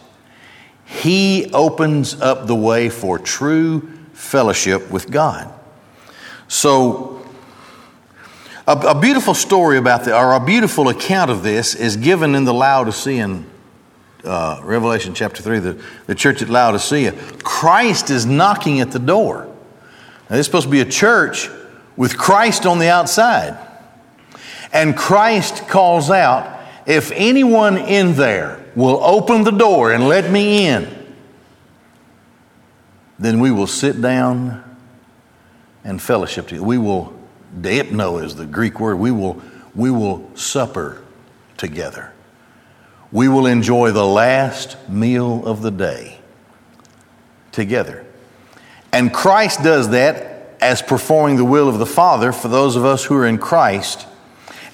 He 0.86 1.50
opens 1.52 2.20
up 2.20 2.46
the 2.46 2.54
way 2.54 2.88
for 2.88 3.18
true 3.18 3.92
fellowship 4.14 4.90
with 4.90 5.10
God. 5.10 5.52
So, 6.48 7.26
a, 8.66 8.72
a 8.72 9.00
beautiful 9.00 9.34
story 9.34 9.76
about 9.76 10.04
the, 10.04 10.16
or 10.16 10.32
a 10.32 10.44
beautiful 10.44 10.88
account 10.88 11.30
of 11.30 11.42
this 11.42 11.74
is 11.74 11.96
given 11.96 12.34
in 12.34 12.44
the 12.44 12.54
Laodicean 12.54 13.50
uh, 14.26 14.60
Revelation 14.62 15.14
chapter 15.14 15.42
3, 15.42 15.58
the, 15.60 15.84
the 16.06 16.14
church 16.14 16.42
at 16.42 16.48
Laodicea. 16.48 17.12
Christ 17.42 18.10
is 18.10 18.26
knocking 18.26 18.80
at 18.80 18.90
the 18.90 18.98
door. 18.98 19.44
Now, 19.44 20.36
this 20.36 20.40
is 20.40 20.46
supposed 20.46 20.66
to 20.66 20.70
be 20.70 20.80
a 20.80 20.84
church 20.84 21.48
with 21.96 22.18
Christ 22.18 22.66
on 22.66 22.78
the 22.78 22.88
outside. 22.88 23.58
And 24.72 24.96
Christ 24.96 25.68
calls 25.68 26.10
out, 26.10 26.60
If 26.86 27.12
anyone 27.12 27.78
in 27.78 28.14
there 28.14 28.64
will 28.74 29.02
open 29.02 29.44
the 29.44 29.52
door 29.52 29.92
and 29.92 30.08
let 30.08 30.30
me 30.30 30.66
in, 30.66 31.14
then 33.18 33.40
we 33.40 33.50
will 33.50 33.66
sit 33.66 34.02
down 34.02 34.62
and 35.84 36.02
fellowship 36.02 36.48
together. 36.48 36.66
We 36.66 36.78
will 36.78 37.16
Deipno 37.60 38.22
is 38.22 38.36
the 38.36 38.46
Greek 38.46 38.80
word. 38.80 38.96
We 38.96 39.10
will, 39.10 39.40
we 39.74 39.90
will 39.90 40.30
supper 40.36 41.02
together. 41.56 42.12
We 43.12 43.28
will 43.28 43.46
enjoy 43.46 43.92
the 43.92 44.06
last 44.06 44.76
meal 44.88 45.46
of 45.46 45.62
the 45.62 45.70
day 45.70 46.18
together. 47.52 48.04
And 48.92 49.12
Christ 49.12 49.62
does 49.62 49.90
that 49.90 50.56
as 50.60 50.82
performing 50.82 51.36
the 51.36 51.44
will 51.44 51.68
of 51.68 51.78
the 51.78 51.86
Father 51.86 52.32
for 52.32 52.48
those 52.48 52.76
of 52.76 52.84
us 52.84 53.04
who 53.04 53.14
are 53.16 53.26
in 53.26 53.38
Christ. 53.38 54.06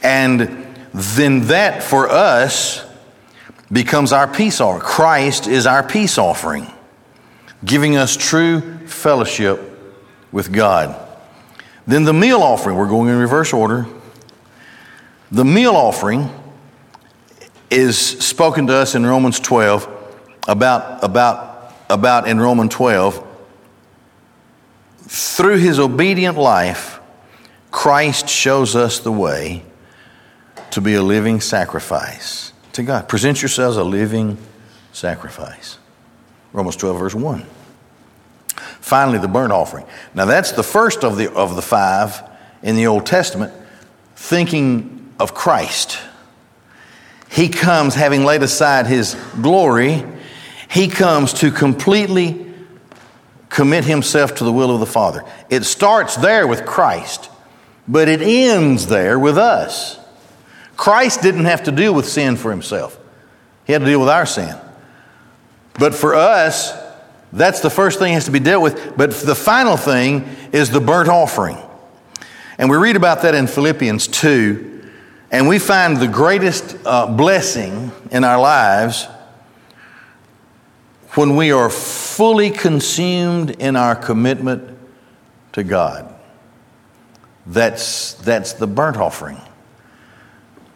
And 0.03 0.67
then 0.95 1.47
that 1.49 1.83
for 1.83 2.09
us 2.09 2.85
becomes 3.71 4.13
our 4.13 4.27
peace 4.27 4.61
offering. 4.61 4.83
Christ 4.83 5.47
is 5.47 5.67
our 5.67 5.83
peace 5.83 6.19
offering, 6.19 6.67
giving 7.65 7.97
us 7.97 8.17
true 8.17 8.87
fellowship 8.87 9.61
with 10.31 10.53
God. 10.53 10.99
Then 11.87 12.05
the 12.05 12.13
meal 12.13 12.43
offering, 12.43 12.77
we're 12.77 12.89
going 12.89 13.09
in 13.09 13.17
reverse 13.17 13.53
order. 13.53 13.87
The 15.31 15.45
meal 15.45 15.73
offering 15.73 16.31
is 17.73 17.99
spoken 17.99 18.67
to 18.67 18.75
us 18.75 18.95
in 18.95 19.07
Romans 19.07 19.41
12 19.41 19.89
about, 20.47 21.03
about, 21.03 21.73
about 21.89 22.29
in 22.29 22.39
Romans 22.39 22.75
12. 22.75 23.27
Through 24.99 25.57
his 25.57 25.79
obedient 25.79 26.37
life, 26.37 27.01
Christ 27.71 28.29
shows 28.29 28.77
us 28.77 28.99
the 28.99 29.11
way 29.11 29.63
to 30.71 30.83
be 30.83 30.95
a 30.95 31.03
living 31.03 31.41
sacrifice 31.41 32.53
to 32.75 32.83
God. 32.83 33.09
Present 33.09 33.41
yourselves 33.41 33.79
a 33.79 33.85
living 33.85 34.37
sacrifice. 34.93 35.79
Romans 36.53 36.77
12, 36.77 36.99
verse 36.99 37.15
1. 37.15 37.47
Finally, 38.81 39.19
the 39.19 39.29
burnt 39.29 39.53
offering. 39.53 39.87
Now, 40.15 40.27
that's 40.27 40.53
the 40.53 40.63
first 40.63 41.05
of 41.05 41.17
the, 41.17 41.33
of 41.33 41.57
the 41.57 41.63
five 41.63 42.23
in 42.63 42.77
the 42.77 42.87
Old 42.87 43.07
Testament, 43.07 43.53
thinking 44.15 45.15
of 45.19 45.33
Christ. 45.33 45.99
He 47.33 47.49
comes 47.49 47.95
having 47.95 48.25
laid 48.25 48.43
aside 48.43 48.87
his 48.87 49.15
glory, 49.41 50.05
he 50.69 50.87
comes 50.87 51.33
to 51.35 51.51
completely 51.51 52.47
commit 53.49 53.85
himself 53.85 54.35
to 54.37 54.45
the 54.45 54.53
will 54.53 54.71
of 54.71 54.81
the 54.81 54.87
Father. 54.87 55.25
It 55.49 55.65
starts 55.65 56.17
there 56.17 56.47
with 56.47 56.67
Christ, 56.67 57.31
but 57.89 58.07
it 58.09 58.21
ends 58.21 58.87
there 58.87 59.19
with 59.19 59.39
us. 59.39 59.99
Christ 60.77 61.23
didn't 61.23 61.47
have 61.47 61.65
to 61.65 61.73
deal 61.73 61.95
with 61.95 62.07
sin 62.07 62.37
for 62.37 62.51
himself, 62.51 62.99
he 63.65 63.73
had 63.73 63.81
to 63.81 63.87
deal 63.87 64.01
with 64.01 64.11
our 64.11 64.27
sin. 64.27 64.55
But 65.79 65.95
for 65.95 66.15
us, 66.15 66.75
that's 67.33 67.61
the 67.61 67.71
first 67.71 67.99
thing 67.99 68.13
has 68.13 68.27
to 68.27 68.31
be 68.31 68.41
dealt 68.41 68.63
with. 68.63 68.95
But 68.95 69.11
the 69.13 69.35
final 69.35 69.79
thing 69.79 70.29
is 70.53 70.69
the 70.69 70.81
burnt 70.81 71.09
offering. 71.09 71.57
And 72.59 72.69
we 72.69 72.77
read 72.77 72.97
about 72.97 73.23
that 73.23 73.35
in 73.35 73.47
Philippians 73.47 74.09
2, 74.09 74.72
and 75.33 75.49
we 75.49 75.59
find 75.59 75.97
the 75.97 76.07
greatest 76.07 76.77
uh, 76.85 77.07
blessing 77.07 77.91
in 78.11 78.23
our 78.23 78.39
lives 78.39 79.07
when 81.15 81.37
we 81.37 81.51
are 81.53 81.71
fully 81.71 82.51
consumed 82.51 83.51
in 83.51 83.75
our 83.75 83.97
commitment 83.97 84.79
to 85.53 85.65
God. 85.65 86.15
That's, 87.47 88.13
that's 88.15 88.53
the 88.53 88.67
burnt 88.67 88.99
offering. 88.99 89.41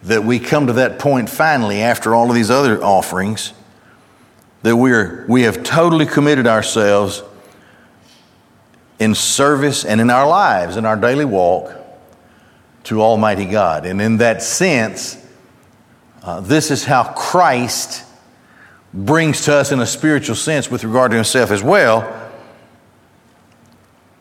That 0.03 0.23
we 0.23 0.39
come 0.39 0.67
to 0.67 0.73
that 0.73 0.97
point 0.97 1.29
finally 1.29 1.81
after 1.81 2.15
all 2.15 2.29
of 2.29 2.35
these 2.35 2.49
other 2.49 2.83
offerings 2.83 3.53
that 4.63 4.75
we're, 4.75 5.23
we 5.27 5.43
have 5.43 5.63
totally 5.63 6.07
committed 6.07 6.47
ourselves 6.47 7.21
in 8.97 9.13
service 9.13 9.85
and 9.85 10.01
in 10.01 10.09
our 10.09 10.27
lives, 10.27 10.77
in 10.77 10.85
our 10.85 10.97
daily 10.97 11.25
walk, 11.25 11.76
to 12.87 13.01
Almighty 13.01 13.45
God. 13.45 13.85
And 13.85 14.01
in 14.01 14.17
that 14.17 14.41
sense, 14.41 15.17
uh, 16.23 16.41
this 16.41 16.71
is 16.71 16.83
how 16.83 17.03
Christ 17.03 18.03
brings 18.93 19.45
to 19.45 19.53
us, 19.53 19.71
in 19.71 19.79
a 19.79 19.85
spiritual 19.85 20.35
sense, 20.35 20.71
with 20.71 20.83
regard 20.83 21.11
to 21.11 21.15
Himself 21.15 21.51
as 21.51 21.63
well, 21.63 22.31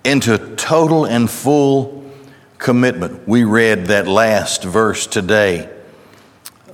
into 0.05 0.55
total 0.57 1.05
and 1.05 1.31
full 1.31 2.05
commitment. 2.59 3.27
We 3.27 3.45
read 3.45 3.87
that 3.87 4.07
last 4.07 4.65
verse 4.65 5.07
today 5.07 5.69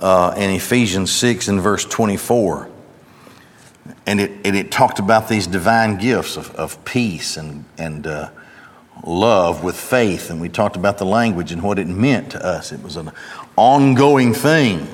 uh, 0.01 0.33
in 0.37 0.49
Ephesians 0.51 1.11
6 1.11 1.47
and 1.47 1.61
verse 1.61 1.85
24 1.85 2.69
and 4.05 4.19
it, 4.19 4.31
and 4.45 4.55
it 4.55 4.71
talked 4.71 4.99
about 4.99 5.27
these 5.27 5.47
divine 5.47 5.97
gifts 5.97 6.37
of, 6.37 6.53
of 6.55 6.83
peace 6.85 7.37
and, 7.37 7.65
and 7.77 8.07
uh, 8.07 8.29
love 9.03 9.63
with 9.63 9.75
faith. 9.75 10.29
And 10.29 10.39
we 10.39 10.49
talked 10.49 10.75
about 10.75 10.97
the 10.97 11.05
language 11.05 11.51
and 11.51 11.61
what 11.61 11.79
it 11.79 11.87
meant 11.87 12.31
to 12.31 12.45
us. 12.45 12.71
It 12.71 12.81
was 12.81 12.95
an 12.95 13.11
ongoing 13.55 14.33
thing 14.33 14.87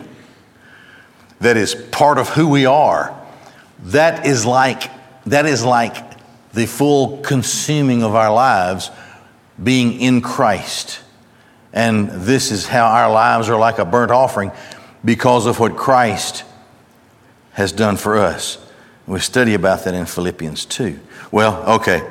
that 1.39 1.57
is 1.57 1.75
part 1.75 2.17
of 2.17 2.29
who 2.29 2.47
we 2.47 2.65
are. 2.65 3.15
That 3.83 4.25
is 4.25 4.45
like, 4.45 4.91
that 5.25 5.45
is 5.45 5.63
like 5.63 5.95
the 6.51 6.65
full 6.65 7.19
consuming 7.21 8.03
of 8.03 8.15
our 8.15 8.33
lives 8.33 8.91
being 9.61 9.99
in 9.99 10.21
Christ. 10.21 11.01
And 11.71 12.09
this 12.09 12.51
is 12.51 12.67
how 12.67 12.87
our 12.87 13.11
lives 13.11 13.49
are 13.49 13.59
like 13.59 13.77
a 13.77 13.85
burnt 13.85 14.11
offering 14.11 14.51
because 15.05 15.45
of 15.45 15.59
what 15.59 15.77
Christ 15.77 16.43
has 17.51 17.71
done 17.71 17.95
for 17.95 18.17
us. 18.17 18.57
We 19.05 19.19
study 19.19 19.53
about 19.53 19.83
that 19.85 19.93
in 19.93 20.05
Philippians 20.05 20.65
2. 20.65 20.99
Well, 21.31 21.63
okay. 21.75 22.07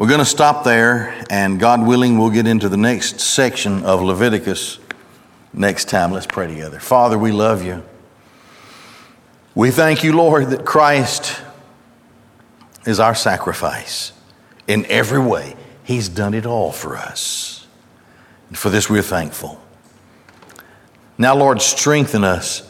We're 0.00 0.08
going 0.08 0.20
to 0.20 0.24
stop 0.24 0.64
there, 0.64 1.14
and 1.28 1.60
God 1.60 1.86
willing, 1.86 2.16
we'll 2.16 2.30
get 2.30 2.46
into 2.46 2.70
the 2.70 2.78
next 2.78 3.20
section 3.20 3.84
of 3.84 4.00
Leviticus 4.00 4.78
next 5.52 5.90
time. 5.90 6.10
Let's 6.10 6.24
pray 6.24 6.46
together. 6.46 6.80
Father, 6.80 7.18
we 7.18 7.32
love 7.32 7.62
you. 7.62 7.84
We 9.54 9.70
thank 9.70 10.02
you, 10.02 10.16
Lord, 10.16 10.52
that 10.52 10.64
Christ 10.64 11.42
is 12.86 12.98
our 12.98 13.14
sacrifice 13.14 14.14
in 14.66 14.86
every 14.86 15.20
way. 15.20 15.54
He's 15.84 16.08
done 16.08 16.32
it 16.32 16.46
all 16.46 16.72
for 16.72 16.96
us. 16.96 17.66
And 18.48 18.56
for 18.56 18.70
this, 18.70 18.88
we're 18.88 19.02
thankful. 19.02 19.60
Now, 21.18 21.36
Lord, 21.36 21.60
strengthen 21.60 22.24
us 22.24 22.62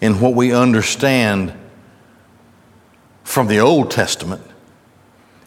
in 0.00 0.20
what 0.20 0.32
we 0.32 0.54
understand 0.54 1.52
from 3.24 3.46
the 3.46 3.58
Old 3.58 3.90
Testament, 3.90 4.40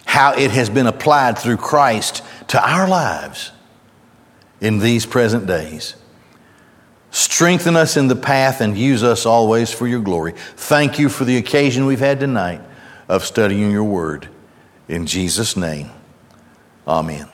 how 0.10 0.34
it 0.34 0.50
has 0.50 0.72
been 0.72 0.88
applied 0.88 1.38
through 1.38 1.56
Christ 1.56 2.24
to 2.48 2.60
our 2.60 2.88
lives 2.88 3.52
in 4.60 4.80
these 4.80 5.06
present 5.06 5.46
days. 5.46 5.96
Strengthen 7.12 7.76
us 7.76 7.96
in 7.96 8.08
the 8.08 8.16
path 8.16 8.60
and 8.60 8.76
use 8.76 9.04
us 9.04 9.28
always 9.28 9.72
for 9.72 9.88
your 9.88 10.00
glory. 10.00 10.34
Thank 10.56 10.98
you 10.98 11.10
for 11.10 11.26
the 11.26 11.38
occasion 11.38 11.86
we've 11.86 12.00
had 12.00 12.20
tonight 12.20 12.60
of 13.08 13.24
studying 13.24 13.70
your 13.70 13.84
word. 13.84 14.28
In 14.88 15.06
Jesus' 15.06 15.56
name, 15.56 15.92
amen. 16.88 17.30